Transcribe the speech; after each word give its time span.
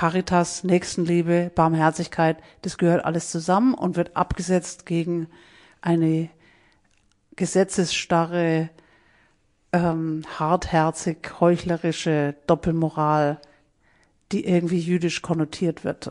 Caritas, 0.00 0.64
Nächstenliebe, 0.64 1.52
Barmherzigkeit, 1.54 2.38
das 2.62 2.78
gehört 2.78 3.04
alles 3.04 3.28
zusammen 3.28 3.74
und 3.74 3.96
wird 3.96 4.16
abgesetzt 4.16 4.86
gegen 4.86 5.28
eine 5.82 6.30
gesetzesstarre, 7.36 8.70
ähm, 9.74 10.22
hartherzig, 10.38 11.38
heuchlerische 11.38 12.34
Doppelmoral, 12.46 13.42
die 14.32 14.46
irgendwie 14.46 14.78
jüdisch 14.78 15.20
konnotiert 15.20 15.84
wird. 15.84 16.10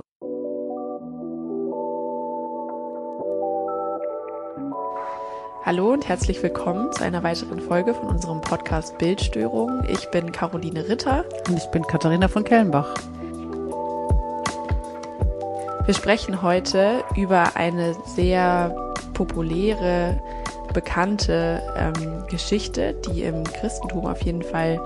Hallo 5.66 5.92
und 5.92 6.08
herzlich 6.08 6.44
willkommen 6.44 6.94
zu 6.94 7.04
einer 7.04 7.24
weiteren 7.24 7.60
Folge 7.60 7.96
von 7.96 8.10
unserem 8.10 8.42
Podcast 8.42 9.00
Bildstörung. 9.00 9.84
Ich 9.90 10.12
bin 10.12 10.32
Caroline 10.32 10.88
Ritter. 10.88 11.26
Und 11.48 11.58
ich 11.58 11.66
bin 11.72 11.82
Katharina 11.82 12.28
von 12.28 12.44
Kellenbach. 12.44 12.94
Wir 15.90 15.96
sprechen 15.96 16.44
heute 16.44 17.04
über 17.16 17.56
eine 17.56 17.96
sehr 18.06 18.94
populäre, 19.16 20.22
bekannte 20.72 21.64
ähm, 21.76 22.28
Geschichte, 22.30 22.94
die 23.08 23.24
im 23.24 23.44
Christentum 23.44 24.06
auf 24.06 24.22
jeden 24.22 24.44
Fall 24.44 24.80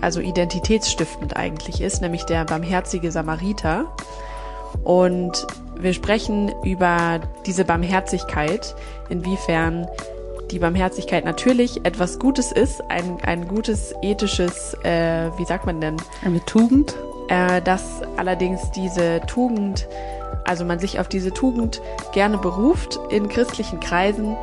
also 0.00 0.20
identitätsstiftend 0.20 1.36
eigentlich 1.36 1.80
ist, 1.80 2.02
nämlich 2.02 2.24
der 2.24 2.44
barmherzige 2.44 3.12
Samariter. 3.12 3.94
Und 4.82 5.46
wir 5.78 5.94
sprechen 5.94 6.52
über 6.64 7.20
diese 7.46 7.64
Barmherzigkeit, 7.64 8.74
inwiefern 9.10 9.86
die 10.50 10.58
Barmherzigkeit 10.58 11.24
natürlich 11.24 11.86
etwas 11.86 12.18
Gutes 12.18 12.50
ist, 12.50 12.82
ein, 12.90 13.18
ein 13.22 13.46
gutes 13.46 13.94
ethisches, 14.02 14.74
äh, 14.82 15.30
wie 15.36 15.44
sagt 15.44 15.66
man 15.66 15.80
denn? 15.80 15.98
Eine 16.24 16.44
Tugend. 16.46 16.96
Äh, 17.28 17.62
dass 17.62 18.02
allerdings 18.16 18.70
diese 18.72 19.20
Tugend, 19.26 19.88
also 20.44 20.64
man 20.64 20.78
sich 20.78 21.00
auf 21.00 21.08
diese 21.08 21.32
Tugend 21.32 21.80
gerne 22.12 22.38
beruft 22.38 22.98
in 23.10 23.28
christlichen 23.28 23.80
Kreisen, 23.80 24.36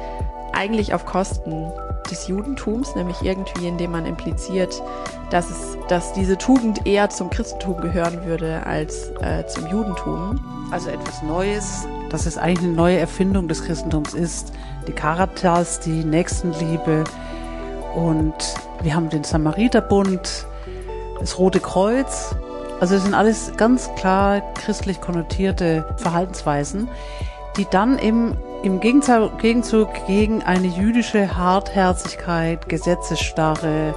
eigentlich 0.53 0.93
auf 0.93 1.05
Kosten 1.05 1.71
des 2.09 2.27
Judentums, 2.27 2.95
nämlich 2.95 3.21
irgendwie, 3.21 3.67
indem 3.67 3.91
man 3.91 4.05
impliziert, 4.05 4.81
dass 5.29 5.49
es, 5.49 5.77
dass 5.87 6.13
diese 6.13 6.37
Tugend 6.37 6.87
eher 6.87 7.09
zum 7.09 7.29
Christentum 7.29 7.79
gehören 7.81 8.25
würde 8.25 8.65
als 8.65 9.11
äh, 9.21 9.45
zum 9.47 9.67
Judentum. 9.67 10.39
Also 10.71 10.89
etwas 10.89 11.21
Neues, 11.23 11.87
dass 12.09 12.25
es 12.25 12.37
eigentlich 12.37 12.65
eine 12.65 12.73
neue 12.73 12.97
Erfindung 12.97 13.47
des 13.47 13.63
Christentums 13.63 14.13
ist. 14.13 14.53
Die 14.87 14.91
Caritas, 14.91 15.79
die 15.79 16.03
Nächstenliebe 16.03 17.03
und 17.95 18.33
wir 18.81 18.95
haben 18.95 19.09
den 19.09 19.23
Samariterbund, 19.23 20.45
das 21.19 21.37
Rote 21.37 21.59
Kreuz. 21.59 22.35
Also 22.79 22.95
es 22.95 23.03
sind 23.03 23.13
alles 23.13 23.51
ganz 23.57 23.93
klar 23.95 24.41
christlich 24.53 25.01
konnotierte 25.01 25.85
Verhaltensweisen, 25.97 26.87
die 27.57 27.65
dann 27.69 27.99
eben 27.99 28.37
im 28.63 28.79
Gegenzug 28.79 29.89
gegen 30.07 30.43
eine 30.43 30.67
jüdische 30.67 31.35
Hartherzigkeit, 31.35 32.69
Gesetzesstarre, 32.69 33.93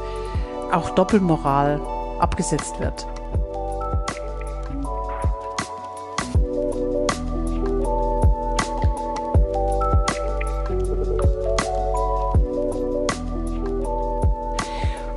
auch 0.73 0.91
Doppelmoral 0.91 1.81
abgesetzt 2.19 2.81
wird. 2.81 3.07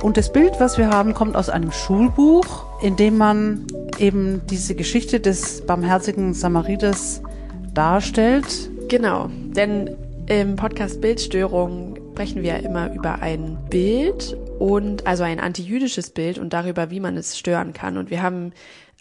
Und 0.02 0.16
das 0.16 0.30
Bild, 0.30 0.60
was 0.60 0.78
wir 0.78 0.90
haben, 0.90 1.14
kommt 1.14 1.36
aus 1.36 1.48
einem 1.48 1.72
Schulbuch, 1.72 2.65
in 2.82 2.96
dem 2.96 3.16
man 3.18 3.66
eben 3.98 4.42
diese 4.50 4.74
Geschichte 4.74 5.20
des 5.20 5.64
barmherzigen 5.66 6.34
Samariters 6.34 7.22
darstellt 7.74 8.70
Genau, 8.88 9.28
denn 9.32 9.96
im 10.28 10.54
Podcast 10.54 11.00
Bildstörung 11.00 11.96
sprechen 12.12 12.44
wir 12.44 12.60
immer 12.60 12.94
über 12.94 13.20
ein 13.20 13.58
Bild 13.68 14.36
und 14.60 15.08
also 15.08 15.24
ein 15.24 15.40
antijüdisches 15.40 16.10
Bild 16.10 16.38
und 16.38 16.52
darüber, 16.52 16.90
wie 16.90 17.00
man 17.00 17.16
es 17.16 17.36
stören 17.36 17.72
kann. 17.72 17.96
Und 17.96 18.10
wir 18.10 18.22
haben 18.22 18.52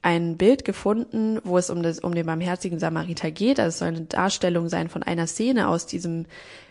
ein 0.01 0.38
Bild 0.38 0.66
gefunden, 0.66 1.39
wo 1.44 1.59
es 1.59 1.69
um, 1.69 1.83
das, 1.83 1.99
um 1.99 2.16
den 2.16 2.25
barmherzigen 2.25 2.79
Samariter 2.79 3.29
geht. 3.29 3.59
Also 3.59 3.69
es 3.69 3.78
soll 3.78 3.89
eine 3.89 4.01
Darstellung 4.01 4.69
sein 4.69 4.89
von 4.89 5.03
einer 5.03 5.28
Szene 5.28 5.67
aus 5.67 5.85
diesem 5.85 6.25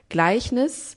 Gleichnis. 0.08 0.96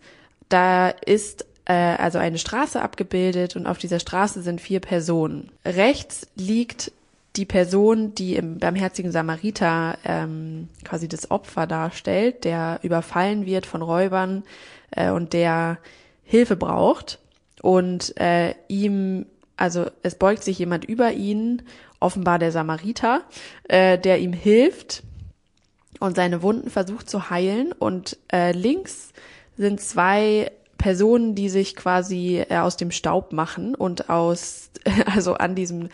Da 0.49 0.89
ist 0.89 1.45
äh, 1.67 1.73
also 1.73 2.17
eine 2.17 2.37
Straße 2.37 2.81
abgebildet 2.81 3.55
und 3.55 3.67
auf 3.67 3.77
dieser 3.77 3.99
Straße 3.99 4.41
sind 4.41 4.61
vier 4.61 4.79
Personen. 4.79 5.51
Rechts 5.65 6.27
liegt 6.35 6.93
die 7.35 7.45
Person, 7.45 8.15
die 8.15 8.35
im 8.35 8.57
barmherzigen 8.57 9.11
Samariter 9.11 9.97
ähm, 10.05 10.69
quasi 10.83 11.07
das 11.07 11.29
Opfer 11.29 11.67
darstellt, 11.67 12.45
der 12.45 12.79
überfallen 12.81 13.45
wird 13.45 13.65
von 13.65 13.81
Räubern 13.81 14.43
äh, 14.91 15.11
und 15.11 15.33
der 15.33 15.77
Hilfe 16.23 16.55
braucht 16.55 17.19
und 17.61 18.17
äh, 18.19 18.55
ihm, 18.69 19.25
also 19.57 19.85
es 20.03 20.15
beugt 20.15 20.43
sich 20.43 20.57
jemand 20.57 20.85
über 20.85 21.11
ihn, 21.11 21.63
offenbar 21.99 22.39
der 22.39 22.51
Samariter, 22.51 23.21
äh, 23.67 23.99
der 23.99 24.19
ihm 24.19 24.33
hilft 24.33 25.03
und 25.99 26.15
seine 26.15 26.41
Wunden 26.41 26.69
versucht 26.69 27.09
zu 27.09 27.29
heilen 27.29 27.71
und 27.71 28.17
äh, 28.31 28.51
links 28.51 29.11
sind 29.57 29.81
zwei 29.81 30.51
Personen, 30.87 31.35
die 31.35 31.49
sich 31.49 31.75
quasi 31.75 32.45
äh, 32.47 32.59
aus 32.59 32.77
dem 32.77 32.91
Staub 32.91 33.33
machen 33.33 33.75
und 33.75 34.09
aus, 34.09 34.71
also 35.13 35.33
an 35.33 35.53
diesem 35.53 35.89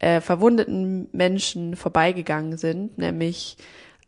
äh, 0.00 0.20
verwundeten 0.20 1.08
Menschen 1.12 1.76
vorbeigegangen 1.76 2.58
sind, 2.58 2.98
nämlich 2.98 3.56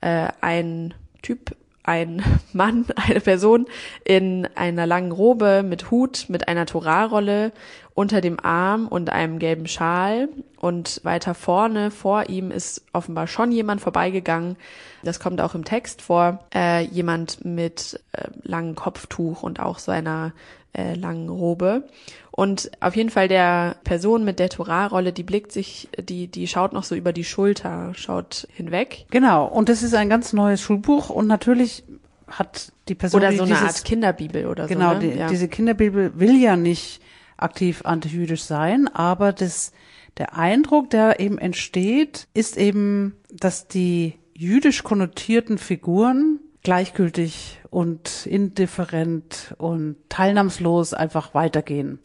äh, 0.03 0.29
ein 0.43 0.93
Typ, 1.23 1.57
ein 1.85 2.23
Mann, 2.53 2.85
eine 2.97 3.21
Person 3.21 3.65
in 4.05 4.47
einer 4.57 4.85
langen 4.85 5.11
Robe 5.11 5.63
mit 5.63 5.91
Hut, 5.91 6.27
mit 6.29 6.49
einer 6.49 6.67
Torahrolle 6.67 7.53
unter 7.97 8.21
dem 8.21 8.39
Arm 8.39 8.87
und 8.87 9.11
einem 9.11 9.39
gelben 9.41 9.67
Schal. 9.67 10.29
Und 10.61 11.01
weiter 11.03 11.35
vorne, 11.35 11.91
vor 11.91 12.29
ihm, 12.29 12.51
ist 12.51 12.85
offenbar 12.93 13.27
schon 13.27 13.51
jemand 13.51 13.81
vorbeigegangen. 13.81 14.57
Das 15.03 15.19
kommt 15.19 15.41
auch 15.41 15.55
im 15.55 15.65
Text 15.65 16.03
vor. 16.03 16.41
Äh, 16.55 16.83
jemand 16.85 17.45
mit 17.45 17.99
äh, 18.13 18.29
langem 18.43 18.75
Kopftuch 18.75 19.43
und 19.43 19.61
auch 19.61 19.79
so 19.79 19.93
einer 19.93 20.33
äh, 20.75 20.95
langen 20.95 21.31
Robe. 21.31 21.85
Und 22.31 22.71
auf 22.81 22.95
jeden 22.97 23.09
Fall 23.09 23.29
der 23.29 23.77
Person 23.85 24.25
mit 24.25 24.39
der 24.41 24.51
Torahrolle, 24.51 25.15
die 25.15 25.23
blickt 25.23 25.51
sich, 25.51 25.89
die, 25.99 26.27
die 26.27 26.47
schaut 26.49 26.75
noch 26.75 26.85
so 26.85 26.95
über 26.95 27.15
die 27.15 27.25
Schulter, 27.25 27.93
schaut 27.95 28.47
hinweg. 28.53 29.07
Genau. 29.11 29.47
Und 29.47 29.71
das 29.71 29.83
ist 29.83 29.95
ein 29.95 30.11
ganz 30.11 30.35
neues 30.35 30.61
Schulbuch 30.61 31.09
und 31.09 31.27
natürlich 31.29 31.83
hat 32.27 32.73
die 32.89 32.95
Person 32.95 33.21
oder 33.21 33.33
so 33.33 33.47
die 33.47 33.55
eine 33.55 33.67
Art 33.67 33.85
Kinderbibel 33.87 34.47
oder 34.47 34.67
genau, 34.67 34.93
so. 34.93 34.99
Genau, 34.99 35.07
ne? 35.07 35.15
die, 35.15 35.19
ja. 35.19 35.29
diese 35.29 35.49
Kinderbibel 35.49 36.13
will 36.21 36.37
ja 36.37 36.57
nicht 36.57 37.01
aktiv 37.37 37.83
antijüdisch 37.85 38.43
sein, 38.43 38.89
aber 38.89 39.33
das, 39.33 39.73
der 40.19 40.37
Eindruck, 40.37 40.91
der 40.91 41.21
eben 41.21 41.39
entsteht, 41.39 42.29
ist 42.35 42.57
eben, 42.57 43.17
dass 43.31 43.69
die 43.69 44.15
jüdisch 44.35 44.83
konnotierten 44.83 45.59
Figuren 45.59 46.41
gleichgültig 46.63 47.61
und 47.71 48.27
indifferent 48.27 49.55
und 49.59 49.97
teilnahmslos 50.09 50.95
einfach 50.95 51.33
weitergehen. 51.33 52.01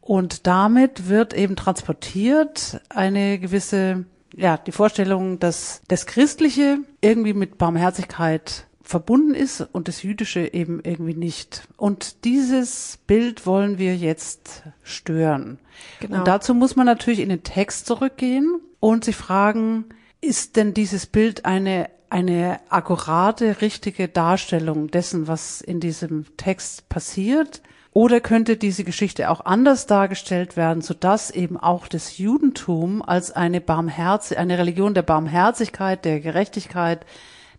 Und 0.00 0.46
damit 0.46 1.08
wird 1.08 1.34
eben 1.34 1.56
transportiert 1.56 2.80
eine 2.88 3.38
gewisse, 3.38 4.06
ja, 4.34 4.56
die 4.56 4.72
Vorstellung, 4.72 5.40
dass 5.40 5.82
das 5.88 6.06
Christliche 6.06 6.78
irgendwie 7.00 7.34
mit 7.34 7.58
Barmherzigkeit 7.58 8.66
verbunden 8.86 9.34
ist 9.34 9.60
und 9.60 9.88
das 9.88 10.04
Jüdische 10.04 10.54
eben 10.54 10.80
irgendwie 10.82 11.14
nicht. 11.14 11.66
Und 11.76 12.24
dieses 12.24 13.00
Bild 13.08 13.44
wollen 13.44 13.78
wir 13.78 13.96
jetzt 13.96 14.62
stören. 14.84 15.58
Genau. 15.98 16.18
Und 16.18 16.28
dazu 16.28 16.54
muss 16.54 16.76
man 16.76 16.86
natürlich 16.86 17.18
in 17.18 17.28
den 17.28 17.42
Text 17.42 17.86
zurückgehen 17.86 18.60
und 18.78 19.04
sich 19.04 19.16
fragen, 19.16 19.86
ist 20.20 20.54
denn 20.54 20.72
dieses 20.72 21.06
Bild 21.06 21.44
eine 21.44 21.90
eine 22.08 22.60
akkurate, 22.68 23.60
richtige 23.60 24.06
Darstellung 24.06 24.92
dessen, 24.92 25.26
was 25.26 25.60
in 25.60 25.80
diesem 25.80 26.24
Text 26.36 26.88
passiert? 26.88 27.62
Oder 27.92 28.20
könnte 28.20 28.56
diese 28.56 28.84
Geschichte 28.84 29.28
auch 29.28 29.44
anders 29.44 29.86
dargestellt 29.86 30.56
werden, 30.56 30.82
sodass 30.82 31.32
eben 31.32 31.56
auch 31.56 31.88
das 31.88 32.18
Judentum 32.18 33.02
als 33.02 33.32
eine 33.32 33.60
Barmherz, 33.60 34.30
eine 34.30 34.56
Religion 34.56 34.94
der 34.94 35.02
Barmherzigkeit, 35.02 36.04
der 36.04 36.20
Gerechtigkeit, 36.20 37.04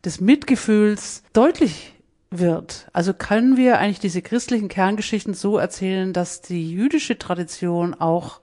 des 0.08 0.22
Mitgefühls 0.22 1.22
deutlich 1.34 1.94
wird. 2.30 2.88
Also 2.94 3.14
können 3.14 3.58
wir 3.58 3.78
eigentlich 3.78 4.00
diese 4.00 4.22
christlichen 4.22 4.70
Kerngeschichten 4.70 5.34
so 5.34 5.58
erzählen, 5.58 6.14
dass 6.14 6.42
die 6.42 6.72
jüdische 6.72 7.18
Tradition 7.18 7.94
auch 7.94 8.40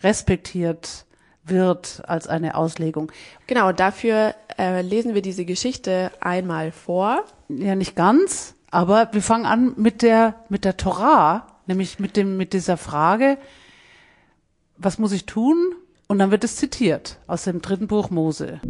respektiert 0.00 1.06
wird 1.44 2.02
als 2.06 2.28
eine 2.28 2.54
Auslegung. 2.54 3.10
Genau, 3.48 3.72
dafür 3.72 4.36
äh, 4.58 4.82
lesen 4.82 5.14
wir 5.14 5.22
diese 5.22 5.44
Geschichte 5.44 6.12
einmal 6.20 6.70
vor. 6.70 7.24
Ja, 7.48 7.74
nicht 7.74 7.96
ganz, 7.96 8.54
aber 8.70 9.08
wir 9.10 9.22
fangen 9.22 9.46
an 9.46 9.74
mit 9.76 10.02
der 10.02 10.36
mit 10.48 10.64
der 10.64 10.76
Torah, 10.76 11.48
nämlich 11.66 11.98
mit 11.98 12.16
dem 12.16 12.36
mit 12.36 12.52
dieser 12.52 12.76
Frage, 12.76 13.38
was 14.76 14.98
muss 14.98 15.10
ich 15.10 15.26
tun, 15.26 15.74
Und 16.10 16.18
dann 16.20 16.30
wird 16.30 16.42
es 16.42 16.56
zitiert 16.56 17.18
aus 17.26 17.44
dem 17.44 17.60
dritten 17.60 17.86
Buch 17.86 18.08
Mose. 18.08 18.60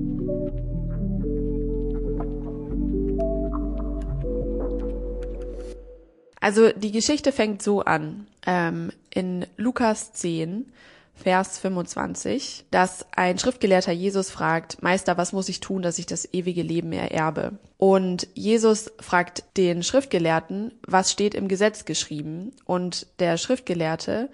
Also 6.40 6.70
die 6.72 6.92
Geschichte 6.92 7.32
fängt 7.32 7.62
so 7.62 7.82
an. 7.82 8.26
Ähm, 8.46 8.92
in 9.10 9.46
Lukas 9.56 10.12
10, 10.12 10.66
Vers 11.14 11.58
25, 11.58 12.66
dass 12.70 13.04
ein 13.16 13.38
Schriftgelehrter 13.38 13.90
Jesus 13.90 14.30
fragt, 14.30 14.82
Meister, 14.82 15.18
was 15.18 15.32
muss 15.32 15.48
ich 15.48 15.58
tun, 15.58 15.82
dass 15.82 15.98
ich 15.98 16.06
das 16.06 16.32
ewige 16.32 16.62
Leben 16.62 16.92
ererbe? 16.92 17.58
Und 17.76 18.28
Jesus 18.34 18.92
fragt 19.00 19.42
den 19.56 19.82
Schriftgelehrten, 19.82 20.72
was 20.86 21.10
steht 21.10 21.34
im 21.34 21.48
Gesetz 21.48 21.84
geschrieben? 21.84 22.52
Und 22.64 23.06
der 23.18 23.36
Schriftgelehrte 23.36 24.28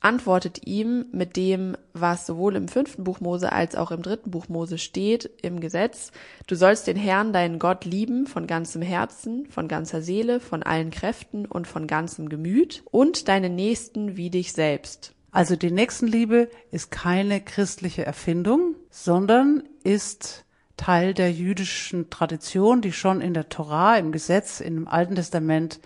antwortet 0.00 0.66
ihm 0.66 1.04
mit 1.12 1.36
dem, 1.36 1.76
was 1.92 2.26
sowohl 2.26 2.56
im 2.56 2.68
fünften 2.68 3.04
Buch 3.04 3.20
Mose 3.20 3.52
als 3.52 3.76
auch 3.76 3.90
im 3.90 4.02
dritten 4.02 4.30
Buch 4.30 4.48
Mose 4.48 4.78
steht 4.78 5.30
im 5.42 5.60
Gesetz. 5.60 6.10
Du 6.46 6.54
sollst 6.54 6.86
den 6.86 6.96
Herrn, 6.96 7.32
deinen 7.32 7.58
Gott, 7.58 7.84
lieben 7.84 8.26
von 8.26 8.46
ganzem 8.46 8.80
Herzen, 8.80 9.46
von 9.50 9.68
ganzer 9.68 10.00
Seele, 10.00 10.40
von 10.40 10.62
allen 10.62 10.90
Kräften 10.90 11.44
und 11.44 11.66
von 11.66 11.86
ganzem 11.86 12.30
Gemüt 12.30 12.82
und 12.90 13.28
deinen 13.28 13.54
Nächsten 13.54 14.16
wie 14.16 14.30
dich 14.30 14.52
selbst. 14.52 15.12
Also 15.32 15.54
die 15.54 15.70
Nächstenliebe 15.70 16.48
ist 16.72 16.90
keine 16.90 17.40
christliche 17.40 18.04
Erfindung, 18.04 18.74
sondern 18.90 19.62
ist 19.84 20.44
Teil 20.76 21.12
der 21.12 21.30
jüdischen 21.30 22.08
Tradition, 22.08 22.80
die 22.80 22.92
schon 22.92 23.20
in 23.20 23.34
der 23.34 23.50
Torah, 23.50 23.98
im 23.98 24.12
Gesetz, 24.12 24.60
im 24.60 24.88
Alten 24.88 25.14
Testament 25.14 25.78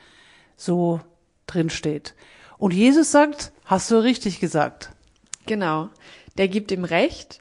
so 0.56 1.00
drinsteht. 1.46 2.14
Und 2.58 2.72
Jesus 2.72 3.10
sagt, 3.10 3.52
hast 3.64 3.90
du 3.90 3.96
richtig 3.96 4.40
gesagt. 4.40 4.90
Genau. 5.46 5.88
Der 6.38 6.49
gibt 6.49 6.70
ihm 6.72 6.84
recht. 6.84 7.40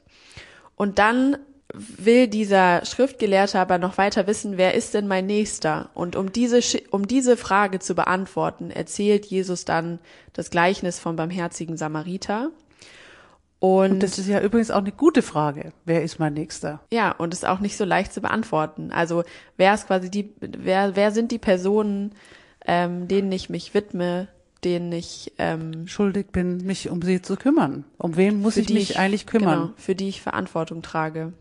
Und 0.76 0.98
dann 0.98 1.36
will 1.72 2.28
dieser 2.28 2.84
Schriftgelehrte 2.84 3.58
aber 3.58 3.78
noch 3.78 3.98
weiter 3.98 4.26
wissen, 4.26 4.56
wer 4.56 4.74
ist 4.74 4.94
denn 4.94 5.08
mein 5.08 5.26
Nächster? 5.26 5.90
Und 5.94 6.14
um 6.14 6.32
diese, 6.32 6.60
um 6.90 7.08
diese 7.08 7.36
Frage 7.36 7.80
zu 7.80 7.94
beantworten, 7.94 8.70
erzählt 8.70 9.26
Jesus 9.26 9.64
dann 9.64 9.98
das 10.32 10.50
Gleichnis 10.50 10.98
vom 10.98 11.16
barmherzigen 11.16 11.76
Samariter. 11.76 12.50
Und, 13.58 13.92
und, 13.92 14.02
das 14.02 14.18
ist 14.18 14.28
ja 14.28 14.40
übrigens 14.40 14.70
auch 14.70 14.78
eine 14.78 14.92
gute 14.92 15.22
Frage. 15.22 15.72
Wer 15.84 16.02
ist 16.02 16.18
mein 16.18 16.34
Nächster? 16.34 16.80
Ja, 16.92 17.12
und 17.12 17.32
ist 17.32 17.46
auch 17.46 17.60
nicht 17.60 17.76
so 17.76 17.84
leicht 17.84 18.12
zu 18.12 18.20
beantworten. 18.20 18.92
Also 18.92 19.24
wer 19.56 19.74
ist 19.74 19.86
quasi 19.86 20.10
die, 20.10 20.32
wer, 20.40 20.96
wer 20.96 21.10
sind 21.10 21.32
die 21.32 21.38
Personen, 21.38 22.14
ähm, 22.66 23.08
denen 23.08 23.32
ich 23.32 23.50
mich 23.50 23.74
widme, 23.74 24.28
denen 24.64 24.92
ich 24.92 25.32
ähm, 25.38 25.86
schuldig 25.86 26.28
bin, 26.32 26.58
mich 26.64 26.90
um 26.90 27.02
sie 27.02 27.20
zu 27.22 27.36
kümmern. 27.36 27.84
Um 27.98 28.16
wen 28.16 28.40
muss 28.40 28.56
ich 28.56 28.70
mich 28.70 28.90
ich, 28.90 28.98
eigentlich 28.98 29.26
kümmern? 29.26 29.60
Genau, 29.60 29.72
für 29.76 29.94
die 29.94 30.08
ich 30.08 30.22
Verantwortung 30.22 30.82
trage. 30.82 31.32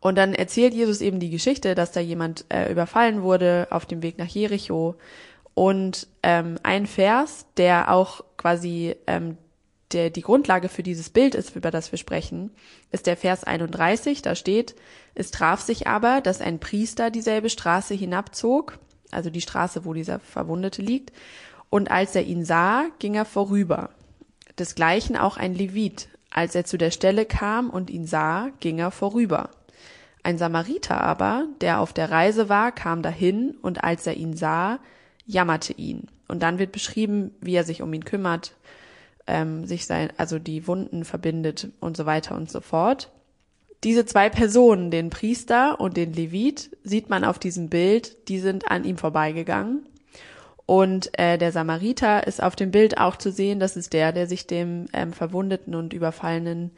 Und 0.00 0.16
dann 0.16 0.34
erzählt 0.34 0.72
Jesus 0.72 1.02
eben 1.02 1.20
die 1.20 1.30
Geschichte, 1.30 1.74
dass 1.74 1.92
da 1.92 2.00
jemand 2.00 2.46
äh, 2.48 2.72
überfallen 2.72 3.22
wurde 3.22 3.68
auf 3.70 3.84
dem 3.84 4.02
Weg 4.02 4.18
nach 4.18 4.26
Jericho. 4.26 4.96
Und 5.54 6.06
ähm, 6.22 6.56
ein 6.62 6.86
Vers, 6.86 7.46
der 7.58 7.92
auch 7.92 8.24
quasi 8.38 8.96
ähm, 9.06 9.36
der 9.92 10.10
die 10.10 10.22
Grundlage 10.22 10.68
für 10.68 10.82
dieses 10.82 11.10
Bild 11.10 11.34
ist, 11.34 11.56
über 11.56 11.70
das 11.70 11.92
wir 11.92 11.98
sprechen, 11.98 12.50
ist 12.92 13.06
der 13.06 13.16
Vers 13.16 13.44
31. 13.44 14.22
Da 14.22 14.34
steht, 14.34 14.74
es 15.14 15.30
traf 15.30 15.60
sich 15.60 15.86
aber, 15.86 16.20
dass 16.20 16.40
ein 16.40 16.60
Priester 16.60 17.10
dieselbe 17.10 17.50
Straße 17.50 17.94
hinabzog, 17.94 18.78
also 19.10 19.30
die 19.30 19.40
Straße, 19.40 19.84
wo 19.84 19.92
dieser 19.92 20.20
Verwundete 20.20 20.82
liegt, 20.82 21.12
und 21.68 21.90
als 21.90 22.14
er 22.16 22.24
ihn 22.24 22.44
sah, 22.44 22.86
ging 22.98 23.14
er 23.14 23.24
vorüber. 23.24 23.90
Desgleichen 24.58 25.16
auch 25.16 25.36
ein 25.36 25.54
Levit. 25.54 26.08
Als 26.30 26.54
er 26.54 26.64
zu 26.64 26.78
der 26.78 26.90
Stelle 26.90 27.24
kam 27.24 27.70
und 27.70 27.90
ihn 27.90 28.06
sah, 28.06 28.50
ging 28.60 28.78
er 28.78 28.90
vorüber. 28.90 29.50
Ein 30.22 30.38
Samariter 30.38 31.00
aber, 31.00 31.46
der 31.60 31.80
auf 31.80 31.92
der 31.92 32.10
Reise 32.10 32.48
war, 32.48 32.72
kam 32.72 33.02
dahin 33.02 33.56
und 33.62 33.82
als 33.82 34.06
er 34.06 34.14
ihn 34.14 34.36
sah, 34.36 34.78
jammerte 35.26 35.72
ihn. 35.72 36.08
Und 36.28 36.42
dann 36.42 36.58
wird 36.58 36.72
beschrieben, 36.72 37.32
wie 37.40 37.54
er 37.54 37.64
sich 37.64 37.82
um 37.82 37.92
ihn 37.92 38.04
kümmert, 38.04 38.54
ähm, 39.30 39.64
sich 39.66 39.86
sein, 39.86 40.10
also 40.16 40.38
die 40.38 40.66
Wunden 40.66 41.04
verbindet 41.04 41.68
und 41.80 41.96
so 41.96 42.04
weiter 42.04 42.34
und 42.34 42.50
so 42.50 42.60
fort. 42.60 43.10
Diese 43.84 44.04
zwei 44.04 44.28
Personen, 44.28 44.90
den 44.90 45.08
Priester 45.08 45.80
und 45.80 45.96
den 45.96 46.12
Levit, 46.12 46.76
sieht 46.84 47.08
man 47.08 47.24
auf 47.24 47.38
diesem 47.38 47.68
Bild, 47.68 48.28
die 48.28 48.38
sind 48.38 48.70
an 48.70 48.84
ihm 48.84 48.98
vorbeigegangen. 48.98 49.86
Und 50.66 51.18
äh, 51.18 51.38
der 51.38 51.50
Samariter 51.50 52.26
ist 52.26 52.42
auf 52.42 52.54
dem 52.54 52.70
Bild 52.70 52.98
auch 52.98 53.16
zu 53.16 53.32
sehen, 53.32 53.58
das 53.58 53.76
ist 53.76 53.92
der, 53.92 54.12
der 54.12 54.26
sich 54.26 54.46
dem 54.46 54.86
ähm, 54.92 55.12
Verwundeten 55.12 55.74
und 55.74 55.94
Überfallenen 55.94 56.72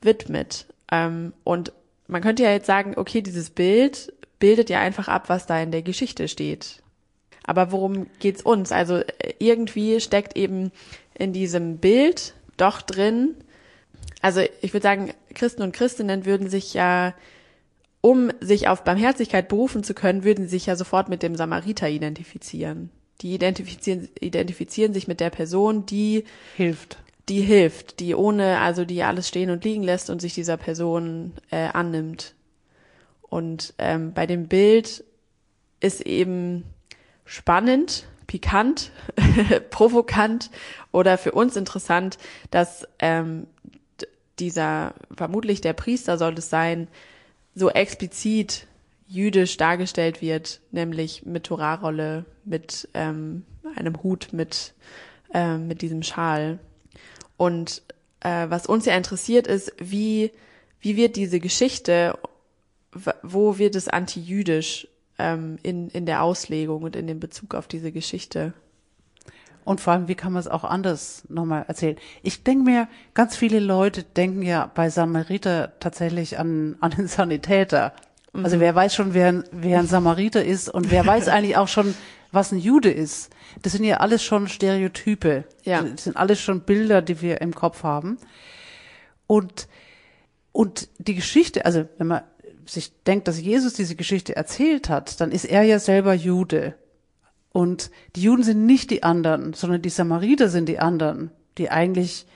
widmet. 0.00 0.66
Ähm, 0.92 1.32
und 1.44 1.72
man 2.06 2.22
könnte 2.22 2.44
ja 2.44 2.52
jetzt 2.52 2.66
sagen, 2.66 2.94
okay, 2.96 3.20
dieses 3.20 3.50
Bild 3.50 4.12
bildet 4.38 4.70
ja 4.70 4.80
einfach 4.80 5.08
ab, 5.08 5.28
was 5.28 5.46
da 5.46 5.60
in 5.60 5.72
der 5.72 5.82
Geschichte 5.82 6.28
steht. 6.28 6.82
Aber 7.44 7.72
worum 7.72 8.06
geht's 8.18 8.42
uns? 8.42 8.72
Also 8.72 8.96
äh, 8.96 9.34
irgendwie 9.38 10.00
steckt 10.00 10.36
eben 10.36 10.72
in 11.18 11.32
diesem 11.32 11.78
Bild 11.78 12.34
doch 12.56 12.82
drin, 12.82 13.34
also 14.22 14.40
ich 14.60 14.72
würde 14.72 14.82
sagen, 14.82 15.12
Christen 15.34 15.62
und 15.62 15.72
Christinnen 15.72 16.24
würden 16.24 16.48
sich 16.48 16.74
ja, 16.74 17.14
um 18.00 18.32
sich 18.40 18.68
auf 18.68 18.84
Barmherzigkeit 18.84 19.48
berufen 19.48 19.84
zu 19.84 19.94
können, 19.94 20.24
würden 20.24 20.48
sich 20.48 20.66
ja 20.66 20.76
sofort 20.76 21.08
mit 21.08 21.22
dem 21.22 21.36
Samariter 21.36 21.88
identifizieren. 21.88 22.90
Die 23.20 23.34
identifizieren, 23.34 24.08
identifizieren 24.20 24.92
sich 24.92 25.08
mit 25.08 25.20
der 25.20 25.30
Person, 25.30 25.86
die 25.86 26.24
hilft. 26.56 26.98
Die 27.28 27.40
hilft, 27.40 28.00
die 28.00 28.14
ohne, 28.14 28.58
also 28.60 28.84
die 28.84 29.02
alles 29.02 29.28
stehen 29.28 29.50
und 29.50 29.64
liegen 29.64 29.82
lässt 29.82 30.10
und 30.10 30.20
sich 30.20 30.34
dieser 30.34 30.56
Person 30.56 31.32
äh, 31.50 31.68
annimmt. 31.68 32.34
Und 33.22 33.74
ähm, 33.78 34.12
bei 34.12 34.26
dem 34.26 34.46
Bild 34.46 35.04
ist 35.80 36.00
eben 36.00 36.64
spannend, 37.24 38.06
pikant, 38.26 38.90
provokant 39.70 40.50
oder 40.92 41.18
für 41.18 41.32
uns 41.32 41.56
interessant, 41.56 42.18
dass 42.50 42.86
ähm, 42.98 43.46
dieser, 44.38 44.94
vermutlich 45.16 45.60
der 45.60 45.72
Priester 45.72 46.18
soll 46.18 46.34
es 46.34 46.50
sein, 46.50 46.88
so 47.54 47.70
explizit 47.70 48.66
jüdisch 49.08 49.56
dargestellt 49.56 50.20
wird, 50.20 50.60
nämlich 50.72 51.24
mit 51.24 51.44
Torahrolle, 51.44 52.24
mit 52.44 52.88
ähm, 52.94 53.44
einem 53.76 54.02
Hut, 54.02 54.28
mit, 54.32 54.74
ähm, 55.32 55.68
mit 55.68 55.80
diesem 55.80 56.02
Schal. 56.02 56.58
Und 57.36 57.82
äh, 58.20 58.46
was 58.48 58.66
uns 58.66 58.84
ja 58.84 58.96
interessiert 58.96 59.46
ist, 59.46 59.72
wie, 59.78 60.32
wie 60.80 60.96
wird 60.96 61.16
diese 61.16 61.40
Geschichte, 61.40 62.18
wo 63.22 63.58
wird 63.58 63.76
es 63.76 63.88
antijüdisch 63.88 64.88
ähm, 65.18 65.58
in, 65.62 65.88
in 65.88 66.06
der 66.06 66.22
Auslegung 66.22 66.82
und 66.82 66.96
in 66.96 67.06
dem 67.06 67.20
Bezug 67.20 67.54
auf 67.54 67.68
diese 67.68 67.92
Geschichte. 67.92 68.52
Und 69.66 69.80
vor 69.80 69.92
allem, 69.92 70.06
wie 70.06 70.14
kann 70.14 70.32
man 70.32 70.38
es 70.38 70.46
auch 70.46 70.62
anders 70.62 71.24
nochmal 71.28 71.64
erzählen? 71.66 71.96
Ich 72.22 72.44
denke 72.44 72.64
mir, 72.64 72.88
ganz 73.14 73.36
viele 73.36 73.58
Leute 73.58 74.04
denken 74.04 74.42
ja 74.42 74.70
bei 74.72 74.90
Samariter 74.90 75.72
tatsächlich 75.80 76.38
an, 76.38 76.76
an 76.80 76.92
den 76.92 77.08
Sanitäter. 77.08 77.92
Also 77.92 78.38
mhm. 78.38 78.44
Also 78.44 78.60
wer 78.60 78.74
weiß 78.76 78.94
schon, 78.94 79.12
wer, 79.12 79.42
wer 79.50 79.80
ein 79.80 79.88
Samariter 79.88 80.44
ist 80.44 80.68
und 80.68 80.92
wer 80.92 81.04
weiß 81.04 81.26
eigentlich 81.28 81.56
auch 81.56 81.66
schon, 81.66 81.94
was 82.30 82.52
ein 82.52 82.58
Jude 82.58 82.92
ist. 82.92 83.30
Das 83.62 83.72
sind 83.72 83.82
ja 83.82 83.96
alles 83.96 84.22
schon 84.22 84.46
Stereotype. 84.46 85.44
Ja. 85.64 85.82
Das 85.82 86.04
sind 86.04 86.16
alles 86.16 86.40
schon 86.40 86.60
Bilder, 86.60 87.02
die 87.02 87.20
wir 87.20 87.40
im 87.40 87.52
Kopf 87.52 87.82
haben. 87.82 88.18
Und, 89.26 89.66
und 90.52 90.88
die 90.98 91.16
Geschichte, 91.16 91.64
also 91.64 91.88
wenn 91.98 92.06
man 92.06 92.22
sich 92.66 92.92
denkt, 93.04 93.28
dass 93.28 93.40
Jesus 93.40 93.74
diese 93.74 93.96
Geschichte 93.96 94.36
erzählt 94.36 94.88
hat, 94.88 95.20
dann 95.20 95.30
ist 95.30 95.44
er 95.44 95.62
ja 95.62 95.78
selber 95.78 96.14
Jude. 96.14 96.74
Und 97.52 97.90
die 98.16 98.22
Juden 98.22 98.42
sind 98.42 98.66
nicht 98.66 98.90
die 98.90 99.02
anderen, 99.02 99.54
sondern 99.54 99.80
die 99.80 99.88
Samariter 99.88 100.48
sind 100.48 100.68
die 100.68 100.78
anderen, 100.78 101.30
die 101.58 101.70
eigentlich 101.70 102.26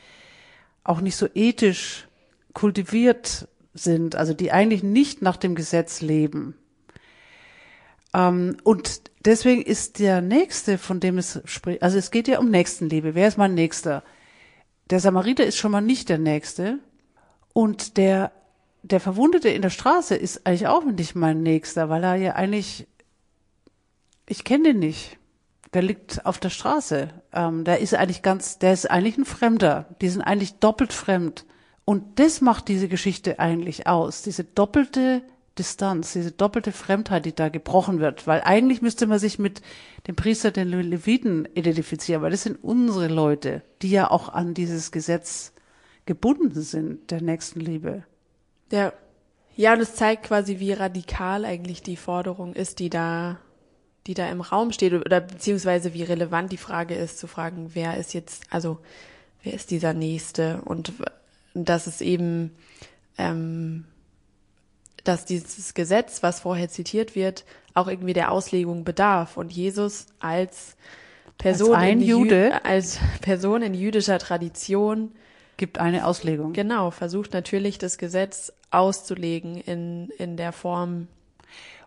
auch 0.84 1.00
nicht 1.00 1.16
so 1.16 1.28
ethisch 1.34 2.08
kultiviert 2.54 3.48
sind, 3.74 4.16
also 4.16 4.32
die 4.32 4.52
eigentlich 4.52 4.82
nicht 4.82 5.22
nach 5.22 5.36
dem 5.36 5.54
Gesetz 5.54 6.00
leben. 6.00 6.54
Ähm, 8.14 8.56
und 8.64 9.02
deswegen 9.24 9.62
ist 9.62 9.98
der 9.98 10.20
Nächste, 10.20 10.78
von 10.78 11.00
dem 11.00 11.18
es 11.18 11.40
spricht, 11.44 11.82
also 11.82 11.98
es 11.98 12.10
geht 12.10 12.28
ja 12.28 12.38
um 12.38 12.50
Nächstenliebe. 12.50 13.14
Wer 13.14 13.28
ist 13.28 13.38
mein 13.38 13.54
Nächster? 13.54 14.02
Der 14.90 15.00
Samariter 15.00 15.44
ist 15.44 15.56
schon 15.56 15.70
mal 15.70 15.80
nicht 15.80 16.08
der 16.08 16.18
Nächste. 16.18 16.78
Und 17.52 17.96
der 17.96 18.32
der 18.82 19.00
Verwundete 19.00 19.48
in 19.48 19.62
der 19.62 19.70
Straße 19.70 20.14
ist 20.14 20.46
eigentlich 20.46 20.66
auch 20.66 20.84
nicht 20.84 21.14
mein 21.14 21.42
Nächster, 21.42 21.88
weil 21.88 22.04
er 22.04 22.14
ja 22.16 22.34
eigentlich, 22.34 22.86
ich 24.26 24.44
kenne 24.44 24.64
den 24.64 24.78
nicht. 24.78 25.18
Der 25.72 25.82
liegt 25.82 26.26
auf 26.26 26.38
der 26.38 26.50
Straße. 26.50 27.08
Ähm, 27.32 27.64
der 27.64 27.78
ist 27.78 27.94
eigentlich 27.94 28.22
ganz, 28.22 28.58
der 28.58 28.72
ist 28.72 28.90
eigentlich 28.90 29.18
ein 29.18 29.24
Fremder. 29.24 29.86
Die 30.00 30.08
sind 30.08 30.22
eigentlich 30.22 30.54
doppelt 30.54 30.92
fremd. 30.92 31.44
Und 31.84 32.18
das 32.18 32.40
macht 32.40 32.68
diese 32.68 32.88
Geschichte 32.88 33.38
eigentlich 33.38 33.86
aus. 33.86 34.22
Diese 34.22 34.44
doppelte 34.44 35.22
Distanz, 35.58 36.12
diese 36.12 36.32
doppelte 36.32 36.72
Fremdheit, 36.72 37.24
die 37.24 37.34
da 37.34 37.48
gebrochen 37.48 38.00
wird. 38.00 38.26
Weil 38.26 38.40
eigentlich 38.42 38.82
müsste 38.82 39.06
man 39.06 39.18
sich 39.18 39.38
mit 39.38 39.62
dem 40.06 40.16
Priester, 40.16 40.50
den 40.50 40.68
Leviten 40.68 41.46
identifizieren, 41.54 42.22
weil 42.22 42.30
das 42.30 42.42
sind 42.42 42.62
unsere 42.62 43.08
Leute, 43.08 43.62
die 43.82 43.90
ja 43.90 44.10
auch 44.10 44.28
an 44.28 44.54
dieses 44.54 44.90
Gesetz 44.90 45.52
gebunden 46.06 46.60
sind, 46.62 47.10
der 47.10 47.22
Nächstenliebe. 47.22 48.04
Ja. 48.70 48.92
Ja, 49.56 49.74
und 49.74 49.80
es 49.80 49.94
zeigt 49.94 50.22
quasi, 50.22 50.58
wie 50.58 50.72
radikal 50.72 51.44
eigentlich 51.44 51.82
die 51.82 51.96
Forderung 51.96 52.54
ist, 52.54 52.78
die 52.78 52.88
da, 52.88 53.38
die 54.06 54.14
da 54.14 54.30
im 54.30 54.40
Raum 54.40 54.72
steht, 54.72 54.94
oder 54.94 55.20
beziehungsweise 55.20 55.92
wie 55.92 56.02
relevant 56.02 56.50
die 56.50 56.56
Frage 56.56 56.94
ist, 56.94 57.18
zu 57.18 57.26
fragen, 57.26 57.72
wer 57.74 57.98
ist 57.98 58.14
jetzt, 58.14 58.44
also 58.48 58.78
wer 59.42 59.52
ist 59.52 59.70
dieser 59.70 59.92
Nächste? 59.92 60.62
Und 60.64 60.94
dass 61.52 61.86
es 61.86 62.00
eben, 62.00 62.56
ähm, 63.18 63.84
dass 65.04 65.26
dieses 65.26 65.74
Gesetz, 65.74 66.22
was 66.22 66.40
vorher 66.40 66.68
zitiert 66.68 67.14
wird, 67.14 67.44
auch 67.74 67.88
irgendwie 67.88 68.14
der 68.14 68.32
Auslegung 68.32 68.84
bedarf. 68.84 69.36
Und 69.36 69.52
Jesus 69.52 70.06
als 70.20 70.76
Person, 71.38 71.74
als 71.74 71.82
ein 71.82 72.00
in 72.00 72.06
Jude, 72.06 72.64
als 72.64 72.98
Person 73.20 73.62
in 73.62 73.74
jüdischer 73.74 74.18
Tradition 74.18 75.12
gibt 75.60 75.78
eine 75.78 76.06
Auslegung. 76.06 76.54
Genau, 76.54 76.90
versucht 76.90 77.34
natürlich 77.34 77.76
das 77.76 77.98
Gesetz 77.98 78.50
auszulegen 78.70 79.56
in, 79.58 80.08
in 80.16 80.38
der 80.38 80.52
Form, 80.52 81.06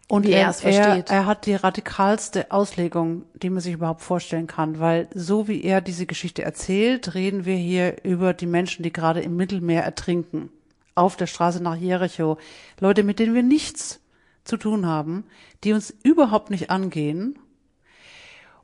und 0.08 0.28
wie 0.28 0.32
er, 0.32 0.42
er 0.42 0.50
es 0.50 0.62
versteht. 0.62 1.10
Er, 1.10 1.16
er 1.16 1.26
hat 1.26 1.48
die 1.48 1.56
radikalste 1.56 2.52
Auslegung, 2.52 3.24
die 3.34 3.50
man 3.50 3.62
sich 3.62 3.74
überhaupt 3.74 4.02
vorstellen 4.02 4.46
kann, 4.46 4.80
weil 4.80 5.08
so 5.16 5.48
wie 5.48 5.64
er 5.64 5.82
diese 5.82 6.06
Geschichte 6.06 6.44
erzählt, 6.44 7.16
reden 7.16 7.46
wir 7.46 7.56
hier 7.56 8.04
über 8.04 8.36
die 8.36 8.46
Menschen, 8.46 8.84
die 8.84 8.94
gerade 8.94 9.22
im 9.22 9.36
Mittelmeer 9.36 9.84
ertrinken, 9.84 10.52
auf 10.94 11.16
der 11.16 11.26
Straße 11.26 11.64
nach 11.64 11.76
Jericho, 11.76 12.38
Leute, 12.80 13.02
mit 13.02 13.18
denen 13.18 13.34
wir 13.34 13.42
nichts 13.42 14.02
zu 14.44 14.58
tun 14.58 14.86
haben, 14.86 15.26
die 15.64 15.74
uns 15.74 15.92
überhaupt 16.04 16.52
nicht 16.52 16.70
angehen 16.70 17.40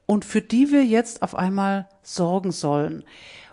und 0.05 0.23
für 0.23 0.41
die 0.41 0.71
wir 0.71 0.85
jetzt 0.85 1.23
auf 1.23 1.33
einmal 1.33 1.89
sorgen 2.03 2.51
sollen. 2.51 3.03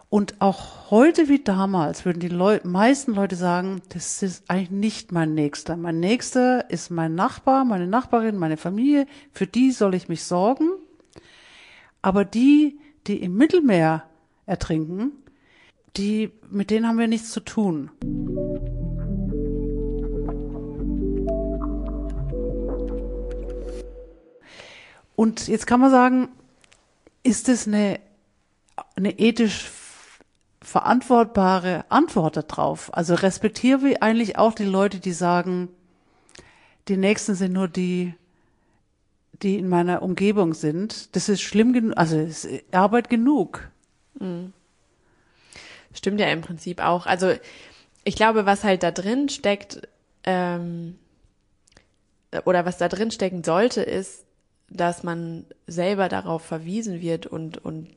Und 0.09 0.41
auch 0.41 0.91
heute 0.91 1.29
wie 1.29 1.43
damals 1.43 2.05
würden 2.05 2.21
die 2.21 2.29
Leu 2.29 2.61
meisten 2.63 3.15
Leute 3.15 3.35
sagen, 3.35 3.83
das 3.89 4.23
ist 4.23 4.49
eigentlich 4.49 4.71
nicht 4.71 5.13
mein 5.13 5.35
Nächster. 5.35 5.77
Mein 5.77 5.99
Nächster 5.99 6.71
ist 6.71 6.91
mein 6.91 7.17
Nachbar, 7.17 7.65
meine 7.65 7.89
Nachbarin, 7.89 8.37
meine 8.37 8.57
Familie. 8.57 9.07
Für 9.33 9.49
die 9.49 9.73
soll 9.73 9.95
ich 9.95 10.09
mich 10.09 10.23
sorgen. 10.23 10.71
Aber 12.03 12.25
die, 12.25 12.79
die 13.09 13.21
im 13.21 13.35
Mittelmeer 13.37 14.05
ertrinken, 14.47 15.11
die, 15.97 16.31
mit 16.51 16.71
denen 16.71 16.87
haben 16.87 16.99
wir 16.99 17.09
nichts 17.09 17.33
zu 17.33 17.41
tun. 17.41 17.91
Und 25.17 25.49
jetzt 25.49 25.67
kann 25.67 25.81
man 25.81 25.91
sagen, 25.91 26.29
ist 27.25 27.49
es 27.49 27.67
eine, 27.67 27.99
eine 28.95 29.19
ethisch 29.19 29.69
verantwortbare 30.67 31.85
Antwort 31.91 32.37
darauf. 32.37 32.93
Also 32.93 33.15
respektiere 33.15 33.83
wir 33.83 34.03
eigentlich 34.03 34.37
auch 34.37 34.53
die 34.53 34.65
Leute, 34.65 34.99
die 34.99 35.13
sagen, 35.13 35.69
die 36.89 36.97
Nächsten 36.97 37.37
sind 37.37 37.53
nur 37.53 37.69
die, 37.69 38.15
die 39.43 39.59
in 39.59 39.69
meiner 39.69 40.03
Umgebung 40.03 40.55
sind. 40.55 41.15
Das 41.15 41.29
ist 41.29 41.41
schlimm 41.41 41.73
genug, 41.73 41.97
also 41.97 42.19
ist 42.19 42.49
Arbeit 42.73 43.09
genug. 43.09 43.71
Mhm. 44.19 44.53
Stimmt 45.95 46.19
ja 46.19 46.27
im 46.27 46.41
Prinzip 46.41 46.83
auch. 46.83 47.07
Also 47.07 47.33
ich 48.03 48.17
glaube, 48.17 48.45
was 48.45 48.65
halt 48.65 48.83
da 48.83 48.91
drin 48.91 49.29
steckt, 49.29 49.83
ähm, 50.25 50.99
oder 52.45 52.65
was 52.65 52.77
da 52.77 52.89
drin 52.89 53.13
stecken 53.13 53.45
sollte, 53.45 53.83
ist, 53.83 54.25
dass 54.69 55.05
man 55.05 55.47
selber 55.69 56.09
darauf 56.09 56.43
verwiesen 56.43 57.01
wird 57.01 57.27
und, 57.27 57.65
und 57.65 57.89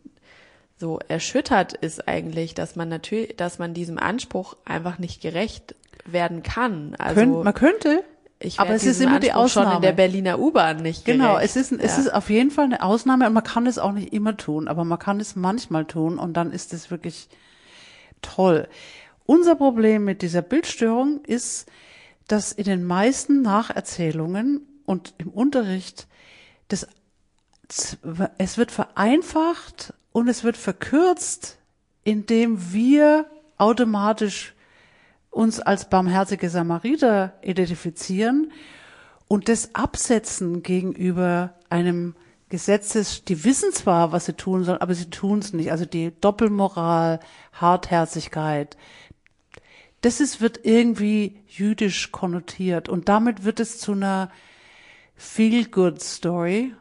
so 0.79 0.99
erschüttert 1.09 1.73
ist 1.73 2.07
eigentlich, 2.07 2.53
dass 2.53 2.75
man 2.75 2.87
natürlich, 2.89 3.35
dass 3.35 3.59
man 3.59 3.73
diesem 3.73 3.97
Anspruch 3.99 4.55
einfach 4.65 4.97
nicht 4.97 5.21
gerecht 5.21 5.75
werden 6.05 6.41
kann. 6.41 6.95
Also 6.97 7.15
Könnt, 7.19 7.43
man 7.43 7.53
könnte, 7.53 8.03
ich 8.39 8.59
aber 8.61 8.73
es 8.73 8.85
ist 8.85 9.01
immer 9.01 9.19
die 9.19 9.33
Ausnahme. 9.33 9.67
schon 9.67 9.75
in 9.75 9.81
der 9.81 9.91
Berliner 9.91 10.39
U-Bahn 10.39 10.77
nicht 10.77 11.03
Genau, 11.03 11.33
gerecht. 11.35 11.55
es 11.55 11.55
ist, 11.57 11.71
es 11.73 11.97
Ja. 11.97 12.03
ist 12.03 12.13
auf 12.13 12.29
jeden 12.29 12.49
Fall 12.49 12.63
eine 12.65 12.81
Ausnahme 12.81 13.27
und 13.27 13.33
man 13.33 13.43
kann 13.43 13.67
es 13.67 13.77
auch 13.77 13.91
nicht 13.91 14.13
immer 14.13 14.37
tun, 14.37 14.69
aber 14.69 14.85
man 14.85 14.97
kann 14.97 15.19
es 15.19 15.35
manchmal 15.35 15.83
tun 15.85 16.17
und 16.17 16.33
dann 16.35 16.51
ist 16.53 16.73
es 16.73 16.89
wirklich 16.89 17.27
toll. 18.21 18.67
Unser 19.25 19.55
Problem 19.55 20.05
mit 20.05 20.21
dieser 20.21 20.41
Bildstörung 20.41 21.23
ist, 21.25 21.67
dass 22.29 22.53
in 22.53 22.63
den 22.63 22.85
meisten 22.85 23.41
Nacherzählungen 23.41 24.61
und 24.85 25.13
im 25.17 25.27
Unterricht 25.29 26.07
das, 26.69 26.87
es 28.37 28.57
wird 28.57 28.71
vereinfacht 28.71 29.93
und 30.11 30.27
es 30.27 30.43
wird 30.43 30.57
verkürzt, 30.57 31.57
indem 32.03 32.73
wir 32.73 33.25
automatisch 33.57 34.53
uns 35.29 35.59
als 35.59 35.89
barmherzige 35.89 36.49
Samariter 36.49 37.33
identifizieren 37.41 38.51
und 39.27 39.47
das 39.47 39.75
absetzen 39.75 40.63
gegenüber 40.63 41.53
einem 41.69 42.15
Gesetzes, 42.49 43.23
die 43.25 43.43
wissen 43.43 43.71
zwar, 43.71 44.11
was 44.11 44.25
sie 44.25 44.33
tun 44.33 44.63
sollen, 44.63 44.81
aber 44.81 44.95
sie 44.95 45.11
tun 45.11 45.37
es 45.39 45.53
nicht. 45.53 45.71
Also 45.71 45.85
die 45.85 46.11
Doppelmoral, 46.19 47.19
Hartherzigkeit, 47.53 48.75
das 50.01 50.19
ist, 50.19 50.41
wird 50.41 50.65
irgendwie 50.65 51.37
jüdisch 51.47 52.11
konnotiert. 52.11 52.89
Und 52.89 53.07
damit 53.07 53.43
wird 53.43 53.59
es 53.59 53.77
zu 53.77 53.91
einer 53.91 54.31
Feel-Good-Story, 55.15 56.73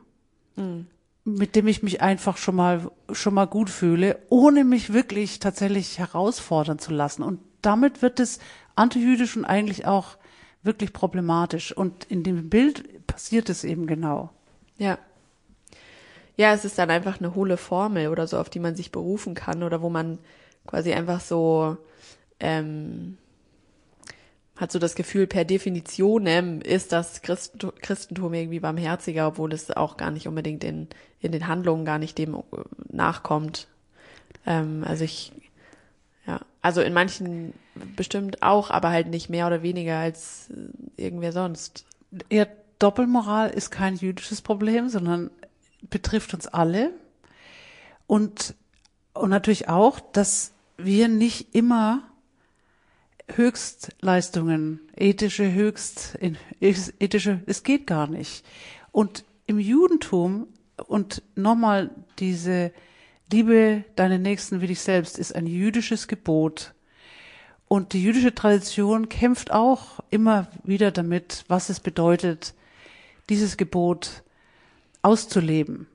mit 1.28 1.56
dem 1.56 1.66
ich 1.66 1.82
mich 1.82 2.00
einfach 2.00 2.36
schon 2.36 2.56
mal, 2.56 2.90
schon 3.12 3.34
mal 3.34 3.46
gut 3.46 3.68
fühle, 3.68 4.18
ohne 4.30 4.64
mich 4.64 4.92
wirklich 4.92 5.38
tatsächlich 5.40 5.98
herausfordern 5.98 6.78
zu 6.78 6.92
lassen. 6.92 7.22
Und 7.22 7.40
damit 7.60 8.02
wird 8.02 8.18
es 8.18 8.38
antijüdisch 8.76 9.36
und 9.36 9.44
eigentlich 9.44 9.86
auch 9.86 10.16
wirklich 10.62 10.92
problematisch. 10.92 11.76
Und 11.76 12.04
in 12.04 12.22
dem 12.22 12.48
Bild 12.48 13.06
passiert 13.06 13.50
es 13.50 13.64
eben 13.64 13.86
genau. 13.86 14.30
Ja. 14.78 14.98
Ja, 16.36 16.54
es 16.54 16.64
ist 16.64 16.78
dann 16.78 16.90
einfach 16.90 17.18
eine 17.18 17.34
hohle 17.34 17.56
Formel 17.56 18.08
oder 18.08 18.26
so, 18.26 18.38
auf 18.38 18.48
die 18.48 18.60
man 18.60 18.74
sich 18.76 18.92
berufen 18.92 19.34
kann 19.34 19.62
oder 19.62 19.82
wo 19.82 19.90
man 19.90 20.18
quasi 20.66 20.92
einfach 20.92 21.20
so 21.20 21.76
ähm, 22.40 23.18
hat 24.58 24.72
so 24.72 24.80
das 24.80 24.96
Gefühl, 24.96 25.28
per 25.28 25.44
Definitionem 25.44 26.60
ist 26.60 26.90
das 26.90 27.22
Christ 27.22 27.64
Christentum 27.80 28.34
irgendwie 28.34 28.58
barmherziger, 28.58 29.28
obwohl 29.28 29.52
es 29.52 29.70
auch 29.70 29.96
gar 29.96 30.10
nicht 30.10 30.26
unbedingt 30.26 30.64
in, 30.64 30.88
in 31.20 31.30
den 31.30 31.46
Handlungen 31.46 31.84
gar 31.84 31.98
nicht 31.98 32.18
dem 32.18 32.34
äh, 32.34 32.40
nachkommt. 32.90 33.68
Ähm, 34.44 34.82
also 34.84 35.04
ich, 35.04 35.32
ja, 36.26 36.40
also 36.60 36.80
in 36.80 36.92
manchen 36.92 37.54
bestimmt 37.94 38.42
auch, 38.42 38.70
aber 38.70 38.90
halt 38.90 39.06
nicht 39.06 39.30
mehr 39.30 39.46
oder 39.46 39.62
weniger 39.62 39.96
als 39.96 40.50
äh, 40.50 41.04
irgendwer 41.04 41.32
sonst. 41.32 41.86
Ja, 42.28 42.46
Doppelmoral 42.80 43.50
ist 43.50 43.70
kein 43.70 43.94
jüdisches 43.94 44.42
Problem, 44.42 44.88
sondern 44.88 45.30
betrifft 45.82 46.34
uns 46.34 46.48
alle. 46.48 46.90
Und, 48.08 48.54
und 49.14 49.30
natürlich 49.30 49.68
auch, 49.68 50.00
dass 50.00 50.52
wir 50.76 51.06
nicht 51.06 51.54
immer 51.54 52.07
Höchstleistungen, 53.34 54.80
ethische 54.96 55.52
Höchst, 55.52 56.18
ethische, 56.60 57.40
es 57.46 57.62
geht 57.62 57.86
gar 57.86 58.06
nicht. 58.06 58.44
Und 58.92 59.24
im 59.46 59.58
Judentum 59.58 60.48
und 60.86 61.22
nochmal 61.34 61.90
diese 62.18 62.72
Liebe 63.30 63.84
deine 63.96 64.18
Nächsten 64.18 64.60
wie 64.60 64.68
dich 64.68 64.80
selbst 64.80 65.18
ist 65.18 65.34
ein 65.34 65.46
jüdisches 65.46 66.08
Gebot. 66.08 66.74
Und 67.66 67.92
die 67.92 68.02
jüdische 68.02 68.34
Tradition 68.34 69.10
kämpft 69.10 69.50
auch 69.50 70.00
immer 70.08 70.48
wieder 70.64 70.90
damit, 70.90 71.44
was 71.48 71.68
es 71.68 71.80
bedeutet, 71.80 72.54
dieses 73.28 73.58
Gebot 73.58 74.22
auszuleben 75.02 75.86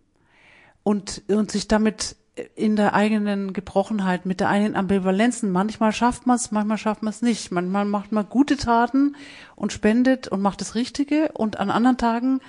und, 0.84 1.24
und 1.28 1.52
sich 1.52 1.68
damit 1.68 2.16
in 2.56 2.76
der 2.76 2.94
eigenen 2.94 3.54
Gebrochenheit, 3.54 4.26
mit 4.26 4.40
der 4.40 4.50
eigenen 4.50 4.76
Ambivalenzen. 4.76 5.52
Manchmal 5.52 5.92
schafft 5.92 6.26
man 6.26 6.38
es, 6.38 6.52
manchmal 6.52 6.78
schafft 6.78 7.04
man 7.04 7.12
es 7.12 7.22
nicht. 7.22 7.52
Manchmal 7.52 7.86
macht 7.86 8.12
man 8.12 8.28
gute 8.28 8.58
Taten 8.58 9.16
und 9.56 9.72
spendet 9.72 10.28
und 10.28 10.42
macht 10.42 10.62
das 10.62 10.76
Richtige 10.76 11.32
und 11.34 11.60
an 11.60 11.70
anderen 11.70 11.98
Tagen 11.98 12.40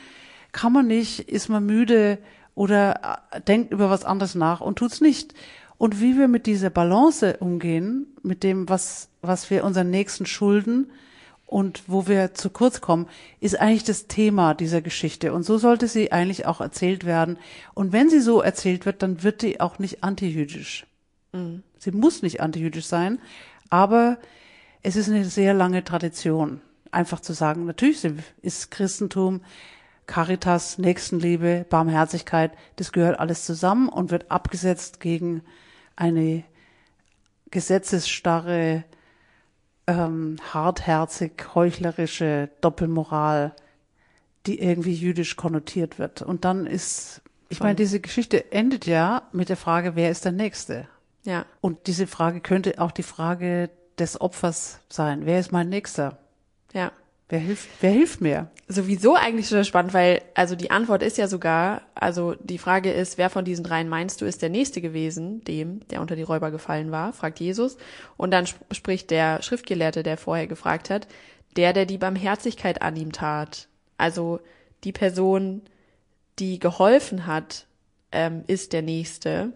kann 0.53 0.73
man 0.73 0.87
nicht, 0.87 1.29
ist 1.29 1.49
man 1.49 1.67
müde 1.67 2.19
oder 2.55 3.19
äh, 3.33 3.41
denkt 3.43 3.73
über 3.73 3.91
was 3.91 4.05
anderes 4.05 4.35
nach 4.35 4.61
und 4.61 4.79
tut's 4.79 5.01
nicht. 5.01 5.35
Und 5.77 6.01
wie 6.01 6.17
wir 6.17 6.29
mit 6.29 6.47
dieser 6.47 6.71
Balance 6.71 7.37
umgehen, 7.41 8.07
mit 8.23 8.43
dem, 8.43 8.69
was, 8.69 9.09
was 9.21 9.51
wir 9.51 9.65
unseren 9.65 9.91
Nächsten 9.91 10.25
schulden 10.25 10.91
und 11.55 11.85
wo 11.87 12.09
wir 12.09 12.35
zu 12.35 12.51
kurz 12.51 12.81
kommen, 12.81 13.07
ist 13.39 13.61
eigentlich 13.61 13.85
das 13.85 14.09
Thema 14.09 14.55
dieser 14.55 14.83
Geschichte. 14.83 15.33
Und 15.33 15.45
so 15.45 15.57
sollte 15.57 15.87
sie 15.87 16.11
eigentlich 16.11 16.47
auch 16.47 16.61
erzählt 16.61 17.05
werden. 17.05 17.39
Und 17.75 17.93
wenn 17.93 18.11
sie 18.11 18.19
so 18.19 18.41
erzählt 18.41 18.87
wird, 18.87 19.05
dann 19.05 19.23
wird 19.23 19.41
die 19.41 19.61
auch 19.61 19.79
nicht 19.79 20.03
antijüdisch. 20.03 20.85
Sie 21.79 21.93
muss 21.93 22.23
nicht 22.23 22.41
antijüdisch 22.41 22.87
sein, 22.87 23.21
aber 23.71 24.19
es 24.83 24.97
ist 24.97 25.09
eine 25.09 25.27
sehr 25.27 25.55
lange 25.55 25.85
Tradition. 25.85 26.61
einfach 26.91 27.21
zu 27.21 27.33
sagen, 27.35 27.67
natürlich 27.67 28.05
ist 28.43 28.73
Christentum, 28.73 29.43
Caritas, 30.07 30.79
Nächstenliebe, 30.79 31.67
Barmherzigkeit, 31.69 32.51
das 32.77 32.91
gehört 32.91 33.21
alles 33.21 33.45
zusammen 33.45 33.89
und 33.89 34.11
wird 34.11 34.29
abgesetzt 34.31 34.99
gegen 34.99 35.43
eine 35.95 36.43
gesetzesstarre, 37.53 38.83
ähm, 39.87 40.37
hartherzig, 40.53 41.55
heuchlerische 41.55 42.51
Doppelmoral, 42.61 43.55
die 44.47 44.61
irgendwie 44.61 44.95
jüdisch 44.95 45.37
konnotiert 45.37 45.99
wird. 45.99 46.23
Und 46.23 46.45
dann 46.45 46.67
ist, 46.67 47.23
ich 47.49 47.61
meine, 47.61 47.75
diese 47.75 48.01
Geschichte 48.01 48.53
endet 48.53 48.87
ja 48.87 49.23
mit 49.33 49.49
der 49.49 49.57
Frage, 49.57 49.97
wer 49.97 50.11
ist 50.11 50.25
der 50.25 50.33
Nächste? 50.33 50.89
Ja. 51.25 51.47
Und 51.61 51.87
diese 51.87 52.07
Frage 52.07 52.41
könnte 52.41 52.79
auch 52.79 52.93
die 52.93 53.03
Frage 53.03 53.71
des 53.99 54.21
Opfers 54.21 54.81
sein. 54.89 55.25
Wer 55.25 55.41
ist 55.41 55.53
mein 55.53 55.69
Nächster? 55.69 56.19
Ja. 56.73 56.93
Wer 57.29 57.39
hilft, 57.39 57.69
wer 57.81 57.91
hilft 57.91 58.21
mir? 58.21 58.51
Sowieso 58.69 59.15
eigentlich 59.15 59.49
schon 59.49 59.65
spannend, 59.65 59.95
weil, 59.95 60.21
also 60.35 60.57
die 60.57 60.71
Antwort 60.71 61.03
ist 61.03 61.17
ja 61.17 61.27
sogar, 61.27 61.83
also 61.95 62.35
die 62.35 62.59
Frage 62.59 62.93
ist, 62.93 63.17
wer 63.17 63.31
von 63.31 63.45
diesen 63.45 63.65
dreien 63.65 63.89
meinst 63.89 64.21
du 64.21 64.27
ist 64.27 64.43
der 64.43 64.51
Nächste 64.51 64.83
gewesen, 64.83 65.43
dem, 65.45 65.87
der 65.89 66.03
unter 66.03 66.17
die 66.17 66.23
Räuber 66.23 66.51
gefallen 66.51 66.91
war, 66.91 67.13
fragt 67.13 67.41
Jesus. 67.41 67.79
Und 68.17 68.31
dann 68.31 68.45
sp 68.45 68.61
spricht 68.73 69.11
der 69.11 69.43
Schriftgelehrte, 69.43 70.03
der 70.03 70.19
vorher 70.19 70.47
gefragt 70.47 70.91
hat, 70.91 71.09
der, 71.57 71.73
der 71.73 71.87
die 71.87 71.99
Barmherzigkeit 71.99 72.83
an 72.83 72.97
ihm 72.97 73.13
tat. 73.13 73.69
Also 73.97 74.41
die 74.85 74.93
Person, 74.93 75.63
die 76.39 76.59
geholfen 76.59 77.27
hat, 77.27 77.67
ähm, 78.13 78.45
ist 78.47 78.73
der 78.73 78.83
Nächste 78.83 79.53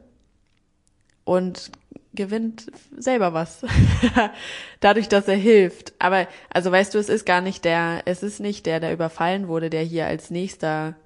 und 1.28 1.70
gewinnt 2.14 2.73
selber 2.97 3.35
was. 3.35 3.64
Dadurch, 4.80 5.08
dass 5.08 5.28
er 5.28 5.37
hilft. 5.37 5.92
Aber, 5.99 6.26
also 6.50 6.73
weißt 6.73 6.94
du, 6.94 6.99
es 6.99 7.11
ist 7.11 7.26
gar 7.26 7.42
nicht 7.42 7.64
der, 7.64 8.02
es 8.06 8.23
ist 8.23 8.40
nicht 8.40 8.64
der, 8.64 8.80
der 8.80 8.94
überfallen 8.94 9.47
wurde, 9.47 9.68
der 9.68 9.82
hier 9.82 10.06
als 10.06 10.30
nächster 10.30 10.97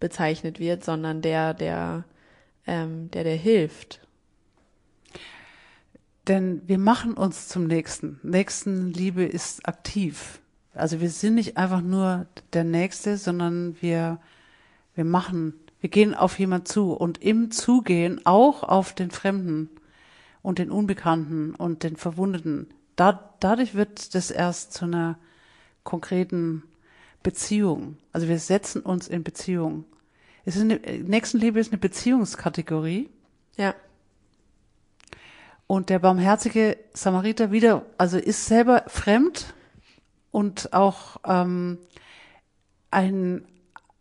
bezeichnet 0.00 0.58
wird, 0.58 0.84
sondern 0.84 1.22
der, 1.22 1.54
der, 1.54 2.04
ähm, 2.66 3.10
der, 3.12 3.22
der 3.22 3.36
hilft. 3.36 4.00
Denn 6.26 6.62
wir 6.66 6.78
machen 6.78 7.14
uns 7.14 7.46
zum 7.48 7.66
Nächsten. 7.66 8.18
Nächstenliebe 8.24 9.24
ist 9.24 9.68
aktiv. 9.68 10.40
Also 10.74 11.00
wir 11.00 11.10
sind 11.10 11.36
nicht 11.36 11.56
einfach 11.56 11.80
nur 11.80 12.26
der 12.52 12.64
Nächste, 12.64 13.18
sondern 13.18 13.76
wir, 13.80 14.18
wir 14.96 15.04
machen 15.04 15.54
wir 15.84 15.90
gehen 15.90 16.14
auf 16.14 16.38
jemand 16.38 16.66
zu 16.66 16.94
und 16.94 17.20
im 17.20 17.50
Zugehen 17.50 18.24
auch 18.24 18.62
auf 18.62 18.94
den 18.94 19.10
Fremden 19.10 19.68
und 20.40 20.58
den 20.58 20.70
Unbekannten 20.70 21.54
und 21.54 21.82
den 21.82 21.96
Verwundeten. 21.96 22.68
Da, 22.96 23.34
dadurch 23.38 23.74
wird 23.74 24.14
das 24.14 24.30
erst 24.30 24.72
zu 24.72 24.86
einer 24.86 25.18
konkreten 25.82 26.62
Beziehung. 27.22 27.98
Also 28.12 28.28
wir 28.28 28.38
setzen 28.38 28.80
uns 28.80 29.08
in 29.08 29.24
Beziehung. 29.24 29.84
Es 30.46 30.56
ist 30.56 30.62
eine, 30.62 30.76
Nächstenliebe 30.76 31.60
ist 31.60 31.70
eine 31.70 31.76
Beziehungskategorie. 31.76 33.10
Ja. 33.58 33.74
Und 35.66 35.90
der 35.90 35.98
barmherzige 35.98 36.78
Samariter 36.94 37.52
wieder, 37.52 37.84
also 37.98 38.16
ist 38.16 38.46
selber 38.46 38.84
fremd 38.86 39.52
und 40.30 40.72
auch 40.72 41.18
ähm, 41.26 41.76
ein, 42.90 43.44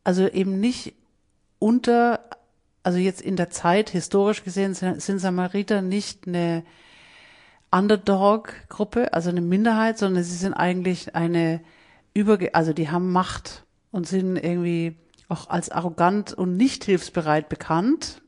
also 0.06 0.30
eben 0.30 0.62
nicht 0.62 0.94
unter, 1.64 2.20
also 2.84 2.98
jetzt 2.98 3.22
in 3.22 3.38
der 3.38 3.50
Zeit, 3.50 3.90
historisch 3.90 4.44
gesehen, 4.44 4.74
sind, 4.74 5.00
Samariter 5.02 5.82
nicht 5.82 6.28
eine 6.28 6.66
Underdog-Gruppe, 7.72 9.14
also 9.14 9.30
eine 9.30 9.40
Minderheit, 9.40 9.98
sondern 9.98 10.26
sie 10.26 10.36
sind 10.36 10.54
eigentlich 10.54 11.16
eine 11.16 11.62
Überge, 12.14 12.54
also 12.54 12.74
die 12.74 12.90
haben 12.90 13.14
Macht 13.14 13.64
und 13.92 14.06
sind 14.06 14.36
irgendwie 14.36 14.98
auch 15.30 15.50
als 15.50 15.70
arrogant 15.70 16.34
und 16.34 16.58
nicht 16.58 16.84
hilfsbereit 16.84 17.48
bekannt, 17.48 18.22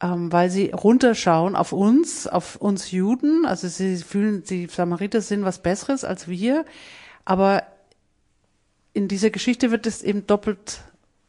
ähm, 0.00 0.32
weil 0.32 0.48
sie 0.48 0.70
runterschauen 0.70 1.54
auf 1.54 1.72
uns, 1.72 2.26
auf 2.26 2.56
uns 2.56 2.92
Juden. 2.92 3.44
Also 3.44 3.68
sie 3.68 3.98
fühlen, 3.98 4.42
die 4.42 4.68
Samariter 4.68 5.20
sind 5.20 5.44
was 5.44 5.58
Besseres 5.58 6.02
als 6.02 6.28
wir, 6.28 6.64
aber 7.26 7.62
in 8.94 9.06
dieser 9.06 9.28
Geschichte 9.28 9.70
wird 9.70 9.86
es 9.86 10.02
eben 10.02 10.26
doppelt 10.26 10.80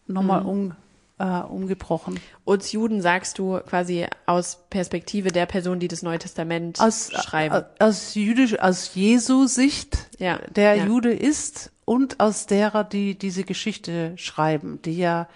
nochmal 0.07 0.41
mhm. 0.41 0.49
um, 0.49 0.75
äh, 1.17 1.41
umgebrochen. 1.41 2.19
Uns 2.43 2.71
Juden 2.71 3.01
sagst 3.01 3.39
du 3.39 3.59
quasi 3.59 4.05
aus 4.25 4.65
Perspektive 4.69 5.29
der 5.29 5.45
Person, 5.45 5.79
die 5.79 5.87
das 5.87 6.01
Neue 6.01 6.19
Testament 6.19 6.79
aus, 6.79 7.11
schreiben. 7.11 7.55
Aus, 7.55 7.63
aus 7.79 8.15
jüdisch, 8.15 8.59
aus 8.59 8.93
Jesu 8.95 9.47
Sicht, 9.47 10.09
ja, 10.19 10.39
der 10.55 10.75
ja. 10.75 10.85
Jude 10.85 11.13
ist 11.13 11.71
und 11.85 12.19
aus 12.19 12.47
derer, 12.47 12.83
die 12.83 13.17
diese 13.17 13.43
Geschichte 13.43 14.13
schreiben, 14.17 14.79
die 14.83 14.97
ja 14.97 15.27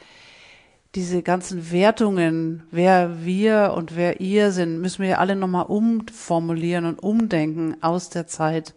diese 0.96 1.22
ganzen 1.22 1.72
Wertungen, 1.72 2.64
wer 2.72 3.24
wir 3.24 3.74
und 3.76 3.96
wer 3.96 4.22
ihr 4.22 4.52
sind, 4.52 4.82
müssen 4.82 5.04
wir 5.04 5.10
ja 5.10 5.18
alle 5.20 5.36
nochmal 5.36 5.66
umformulieren 5.66 6.86
und 6.86 7.04
umdenken 7.04 7.78
aus 7.82 8.10
der 8.10 8.26
Zeit 8.26 8.74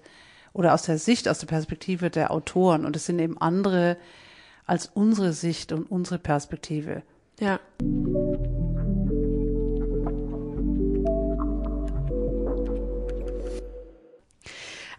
oder 0.53 0.75
aus 0.75 0.83
der 0.83 0.99
Sicht, 0.99 1.27
aus 1.27 1.39
der 1.39 1.47
Perspektive 1.47 2.11
der 2.11 2.31
Autoren. 2.31 2.85
Und 2.85 2.97
es 2.97 3.07
sind 3.07 3.19
eben 3.19 3.39
andere 3.41 3.97
als 4.67 4.87
unsere 4.87 5.33
Sicht 5.33 5.73
und 5.73 5.91
unsere 5.91 6.19
Perspektive. 6.19 7.03
Ja. 7.41 7.61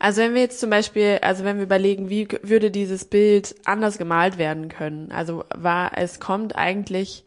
Also 0.03 0.21
wenn 0.21 0.33
wir 0.33 0.41
jetzt 0.41 0.59
zum 0.59 0.69
Beispiel, 0.69 1.19
also 1.21 1.45
wenn 1.45 1.55
wir 1.55 1.63
überlegen, 1.63 2.09
wie 2.09 2.27
würde 2.41 2.71
dieses 2.71 3.05
Bild 3.05 3.55
anders 3.63 3.97
gemalt 3.97 4.37
werden 4.37 4.67
können? 4.67 5.13
Also 5.13 5.45
war, 5.55 5.97
es 5.97 6.19
kommt 6.19 6.57
eigentlich 6.57 7.23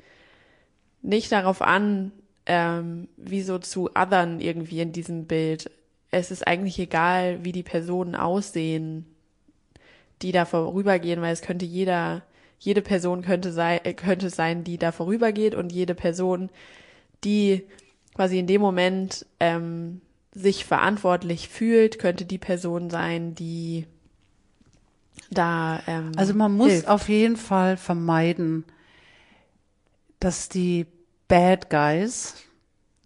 nicht 1.01 1.33
darauf 1.33 1.63
an, 1.63 2.13
ähm, 2.45 3.09
wie 3.17 3.41
so 3.41 3.59
zu 3.59 3.89
othern 3.95 4.41
irgendwie 4.41 4.81
in 4.81 4.93
diesem 4.93 5.25
Bild. 5.25 5.71
Es 6.11 6.31
ist 6.31 6.47
eigentlich 6.47 6.79
egal, 6.79 7.43
wie 7.45 7.53
die 7.53 7.63
Personen 7.63 8.15
aussehen, 8.15 9.07
die 10.23 10.33
da 10.33 10.45
vorübergehen, 10.45 11.21
weil 11.21 11.33
es 11.33 11.43
könnte 11.43 11.65
jeder, 11.65 12.23
jede 12.59 12.83
Person 12.83 13.23
könnte 13.23 13.53
sein, 13.53 13.81
könnte 13.97 14.31
sein, 14.31 14.65
die 14.65 14.79
da 14.79 14.93
vorübergeht 14.93 15.55
und 15.55 15.73
jede 15.73 15.95
Person, 15.95 16.51
die 17.25 17.65
quasi 18.15 18.39
in 18.39 18.47
dem 18.47 18.61
Moment 18.61 19.27
ähm, 19.41 20.01
sich 20.33 20.65
verantwortlich 20.65 21.49
fühlt, 21.49 21.99
könnte 21.99 22.25
die 22.25 22.39
Person 22.39 22.91
sein, 22.91 23.35
die 23.35 23.87
da. 25.31 25.81
Ähm, 25.87 26.13
also 26.17 26.35
man 26.35 26.53
muss 26.53 26.71
hilft. 26.73 26.89
auf 26.89 27.09
jeden 27.09 27.37
Fall 27.37 27.77
vermeiden, 27.77 28.65
dass 30.21 30.49
die 30.49 30.87
Bad 31.29 31.71
Guys, 31.71 32.37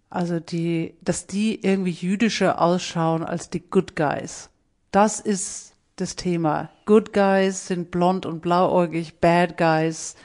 also 0.09 0.39
die, 0.39 0.95
dass 1.01 1.27
die 1.27 1.63
irgendwie 1.63 1.91
jüdischer 1.91 2.61
ausschauen 2.61 3.23
als 3.23 3.49
die 3.49 3.61
Good 3.61 3.95
Guys. 3.95 4.49
Das 4.91 5.19
ist 5.19 5.70
das 5.95 6.15
Thema. 6.15 6.69
Good 6.85 7.13
Guys 7.13 7.67
sind 7.67 7.91
blond 7.91 8.25
und 8.25 8.41
blauäugig, 8.41 9.19
Bad 9.19 9.57
Guys 9.57 10.15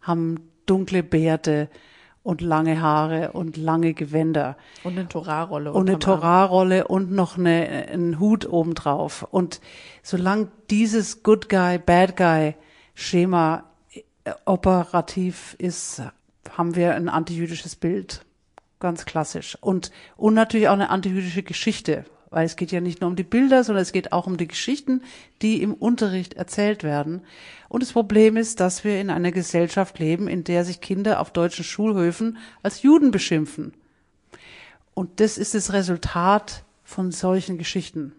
haben 0.00 0.50
dunkle 0.66 1.02
Bärte 1.02 1.68
und 2.22 2.40
lange 2.40 2.80
Haare 2.80 3.32
und 3.32 3.56
lange 3.56 3.94
Gewänder. 3.94 4.56
Und 4.84 4.92
eine 4.92 5.08
Torahrolle. 5.08 5.72
Und 5.72 5.88
eine 5.88 5.98
Torahrolle 5.98 6.86
und 6.86 7.10
noch 7.10 7.36
eine, 7.36 7.88
einen 7.90 8.20
Hut 8.20 8.48
obendrauf. 8.48 9.26
Und 9.30 9.60
solange 10.02 10.48
dieses 10.70 11.22
Good 11.22 11.48
Guy, 11.48 11.78
Bad 11.78 12.16
Guy 12.16 12.54
Schema 12.94 13.64
äh, 14.24 14.32
operativ 14.44 15.56
ist, 15.58 16.02
haben 16.56 16.76
wir 16.76 16.94
ein 16.94 17.08
antijüdisches 17.08 17.76
Bild. 17.76 18.24
Ganz 18.78 19.04
klassisch. 19.04 19.56
Und, 19.60 19.90
und 20.16 20.34
natürlich 20.34 20.68
auch 20.68 20.72
eine 20.74 20.90
antijüdische 20.90 21.42
Geschichte, 21.42 22.04
weil 22.32 22.46
es 22.46 22.56
geht 22.56 22.72
ja 22.72 22.80
nicht 22.80 23.00
nur 23.00 23.10
um 23.10 23.16
die 23.16 23.22
Bilder, 23.22 23.62
sondern 23.62 23.82
es 23.82 23.92
geht 23.92 24.12
auch 24.12 24.26
um 24.26 24.36
die 24.36 24.48
Geschichten, 24.48 25.02
die 25.42 25.62
im 25.62 25.74
Unterricht 25.74 26.34
erzählt 26.34 26.82
werden. 26.82 27.20
Und 27.68 27.82
das 27.82 27.92
Problem 27.92 28.36
ist, 28.36 28.58
dass 28.58 28.84
wir 28.84 29.00
in 29.00 29.10
einer 29.10 29.32
Gesellschaft 29.32 29.98
leben, 29.98 30.28
in 30.28 30.42
der 30.42 30.64
sich 30.64 30.80
Kinder 30.80 31.20
auf 31.20 31.30
deutschen 31.30 31.64
Schulhöfen 31.64 32.38
als 32.62 32.82
Juden 32.82 33.10
beschimpfen. 33.10 33.74
Und 34.94 35.20
das 35.20 35.38
ist 35.38 35.54
das 35.54 35.72
Resultat 35.72 36.64
von 36.82 37.12
solchen 37.12 37.58
Geschichten. 37.58 38.12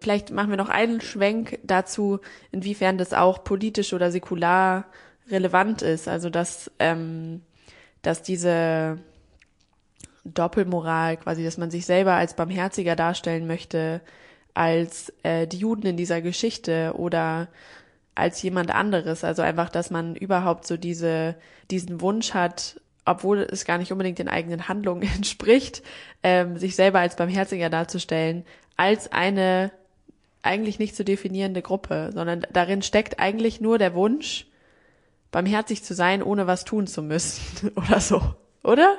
Vielleicht 0.00 0.32
machen 0.32 0.50
wir 0.50 0.56
noch 0.56 0.68
einen 0.68 1.00
Schwenk 1.00 1.60
dazu, 1.62 2.18
inwiefern 2.50 2.98
das 2.98 3.12
auch 3.12 3.44
politisch 3.44 3.92
oder 3.92 4.10
säkular 4.10 4.86
relevant 5.32 5.82
ist. 5.82 6.08
Also 6.08 6.30
dass, 6.30 6.70
ähm, 6.78 7.42
dass 8.02 8.22
diese 8.22 8.98
Doppelmoral 10.24 11.16
quasi, 11.16 11.42
dass 11.42 11.58
man 11.58 11.70
sich 11.70 11.86
selber 11.86 12.14
als 12.14 12.34
barmherziger 12.34 12.94
darstellen 12.94 13.46
möchte 13.46 14.00
als 14.54 15.12
äh, 15.22 15.46
die 15.46 15.58
Juden 15.58 15.86
in 15.86 15.96
dieser 15.96 16.20
Geschichte 16.20 16.94
oder 16.96 17.48
als 18.14 18.42
jemand 18.42 18.70
anderes. 18.74 19.24
Also 19.24 19.42
einfach, 19.42 19.70
dass 19.70 19.90
man 19.90 20.14
überhaupt 20.14 20.66
so 20.66 20.76
diese, 20.76 21.36
diesen 21.70 22.00
Wunsch 22.00 22.34
hat, 22.34 22.80
obwohl 23.04 23.40
es 23.40 23.64
gar 23.64 23.78
nicht 23.78 23.92
unbedingt 23.92 24.18
den 24.18 24.28
eigenen 24.28 24.68
Handlungen 24.68 25.02
entspricht, 25.16 25.82
ähm, 26.22 26.58
sich 26.58 26.76
selber 26.76 27.00
als 27.00 27.16
Barmherziger 27.16 27.70
darzustellen, 27.70 28.44
als 28.76 29.10
eine 29.10 29.70
eigentlich 30.42 30.78
nicht 30.78 30.96
zu 30.96 31.04
definierende 31.04 31.62
Gruppe, 31.62 32.10
sondern 32.12 32.44
darin 32.52 32.82
steckt 32.82 33.20
eigentlich 33.20 33.60
nur 33.60 33.78
der 33.78 33.94
Wunsch, 33.94 34.46
barmherzig 35.32 35.82
zu 35.82 35.94
sein, 35.94 36.22
ohne 36.22 36.46
was 36.46 36.64
tun 36.64 36.86
zu 36.86 37.02
müssen 37.02 37.72
oder 37.74 37.98
so, 37.98 38.22
oder? 38.62 38.98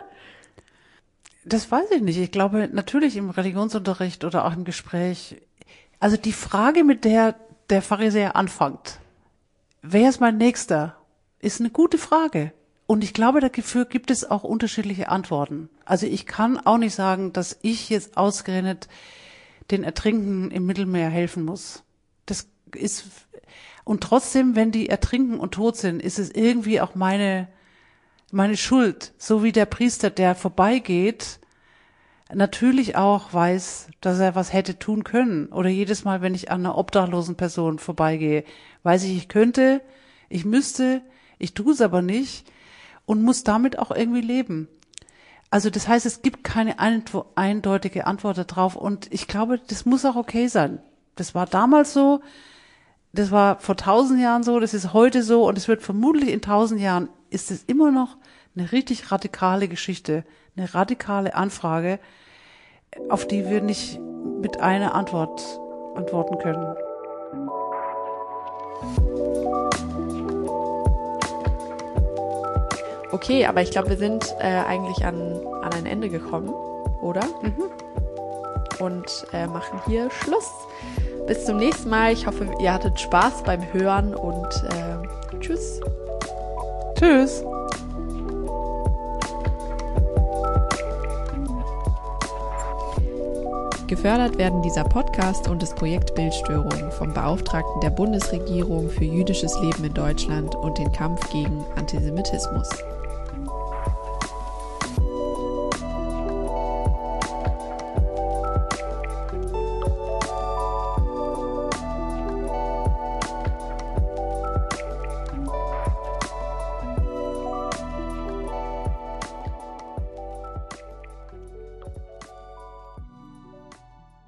Das 1.46 1.72
weiß 1.72 1.91
ich 1.91 2.02
nicht. 2.02 2.17
Ich 2.17 2.32
glaube, 2.32 2.69
natürlich 2.72 3.15
im 3.15 3.30
Religionsunterricht 3.30 4.26
oder 4.26 4.46
auch 4.46 4.54
im 4.54 4.65
Gespräch. 4.65 5.41
Also 6.00 6.17
die 6.17 6.34
Frage, 6.34 6.84
mit 6.84 7.06
der 7.06 7.36
der 7.69 7.82
Pharisäer 7.82 8.36
anfängt, 8.36 9.00
wer 9.82 10.10
ist 10.10 10.19
mein 10.19 10.38
Nächster, 10.38 10.98
ist 11.39 11.60
eine 11.60 11.69
gute 11.69 11.98
Frage. 11.98 12.52
Und 12.86 13.04
ich 13.04 13.13
glaube, 13.13 13.39
dafür 13.39 13.86
gibt 13.86 14.12
es 14.12 14.30
auch 14.30 14.43
unterschiedliche 14.43 15.10
Antworten. 15.10 15.69
Also 15.86 16.06
ich 16.06 16.26
kann 16.26 16.58
auch 16.58 16.78
nicht 16.78 16.93
sagen, 16.93 17.32
dass 17.32 17.58
ich 17.62 17.89
jetzt 17.89 18.17
ausgerechnet 18.17 18.88
den 19.72 19.84
Ertrinken 19.84 20.52
im 20.52 20.65
Mittelmeer 20.65 21.10
helfen 21.10 21.46
muss. 21.46 21.84
Das 22.26 22.48
ist, 22.76 23.06
und 23.84 24.02
trotzdem, 24.02 24.56
wenn 24.56 24.72
die 24.72 24.89
ertrinken 24.89 25.39
und 25.39 25.54
tot 25.54 25.76
sind, 25.78 26.02
ist 26.02 26.19
es 26.19 26.32
irgendwie 26.32 26.80
auch 26.80 26.96
meine, 26.96 27.48
meine 28.32 28.58
Schuld. 28.58 29.13
So 29.17 29.43
wie 29.43 29.52
der 29.52 29.65
Priester, 29.65 30.10
der 30.10 30.36
vorbeigeht, 30.36 31.39
natürlich 32.34 32.96
auch 32.96 33.34
weiß, 33.34 33.89
dass 34.02 34.19
er 34.19 34.36
was 34.36 34.54
hätte 34.54 34.80
tun 34.80 35.04
können. 35.04 35.48
Oder 35.48 35.69
jedes 35.69 36.06
Mal, 36.06 36.22
wenn 36.22 36.36
ich 36.36 36.50
an 36.50 36.62
einer 36.62 36.78
obdachlosen 36.78 37.36
Person 37.36 37.80
vorbeigehe, 37.80 38.46
weiß 38.84 39.04
ich, 39.04 39.17
ich 39.17 39.28
könnte, 39.28 39.82
ich 40.30 40.46
müsste, 40.46 41.02
ich 41.38 41.54
tue 41.54 41.74
es 41.74 41.82
aber 41.82 42.02
nicht 42.02 42.50
und 43.06 43.22
muss 43.22 43.43
damit 43.43 43.78
auch 43.80 43.91
irgendwie 43.91 44.22
leben. 44.22 44.69
Also 45.50 45.69
das 45.69 45.88
heißt, 45.88 46.06
es 46.06 46.22
gibt 46.22 46.43
keine 46.43 46.78
eindeutige 46.80 48.08
Antwort 48.08 48.38
darauf 48.38 48.76
und 48.76 49.13
ich 49.13 49.28
glaube, 49.28 49.60
das 49.67 49.86
muss 49.86 50.06
auch 50.06 50.15
okay 50.15 50.48
sein. 50.48 50.80
Das 51.15 51.36
war 51.36 51.46
damals 51.46 51.93
so, 51.93 52.22
das 53.13 53.30
war 53.30 53.60
vor 53.60 53.78
tausend 53.78 54.19
Jahren 54.19 54.43
so, 54.43 54.60
das 54.60 54.73
ist 54.73 54.91
heute 54.91 55.21
so 55.21 55.47
und 55.47 55.58
es 55.58 55.67
wird 55.67 55.84
vermutlich 55.84 56.30
in 56.30 56.41
tausend 56.41 56.82
Jahren 56.82 57.10
ist 57.30 57.52
es 57.52 57.63
immer 57.63 57.91
noch 57.91 58.17
eine 58.56 58.71
richtig 58.71 59.12
radikale 59.12 59.67
Geschichte, 59.67 60.23
eine 60.58 60.73
radikale 60.73 61.36
Anfrage, 61.36 61.99
auf 63.10 63.28
die 63.28 63.47
wir 63.49 63.62
nicht 63.62 63.99
mit 64.41 64.60
einer 64.60 64.95
Antwort 64.95 65.41
antworten 65.95 66.39
können. 66.39 66.76
Okay, 73.12 73.45
aber 73.45 73.62
ich 73.62 73.69
glaube, 73.69 73.89
wir 73.89 73.97
sind 73.97 74.36
äh, 74.39 74.58
eigentlich 74.65 75.06
an, 75.06 75.39
an 75.62 75.71
ein 75.73 75.86
Ende 75.86 76.10
gekommen, 76.10 76.49
oder? 77.02 77.23
Mhm. 77.43 77.69
Und 78.80 79.28
äh, 79.34 79.45
machen 79.45 79.80
hier 79.86 80.10
Schluss. 80.10 80.49
Bis 81.28 81.46
zum 81.46 81.58
nächsten 81.58 81.90
Mal. 81.90 82.12
Ich 82.12 82.28
hoffe, 82.28 82.48
ihr 82.60 82.74
hattet 82.74 83.00
Spaß 83.00 83.44
beim 83.44 83.62
Hören 83.74 84.14
und 84.14 84.48
äh, 84.70 85.40
tschüss. 85.40 85.80
Tschüss. 86.96 87.44
Gefördert 93.88 94.38
werden 94.38 94.62
dieser 94.62 94.84
Podcast 94.84 95.48
und 95.48 95.62
das 95.62 95.76
Projekt 95.76 96.16
Bildstörung 96.16 96.92
vom 96.92 97.14
Beauftragten 97.14 97.80
der 97.82 97.92
Bundesregierung 97.92 98.90
für 98.90 99.06
jüdisches 99.06 99.58
Leben 99.62 99.84
in 99.84 99.94
Deutschland 99.94 100.56
und 100.56 100.78
den 100.78 100.92
Kampf 100.92 101.30
gegen 101.30 101.64
Antisemitismus. 101.76 102.70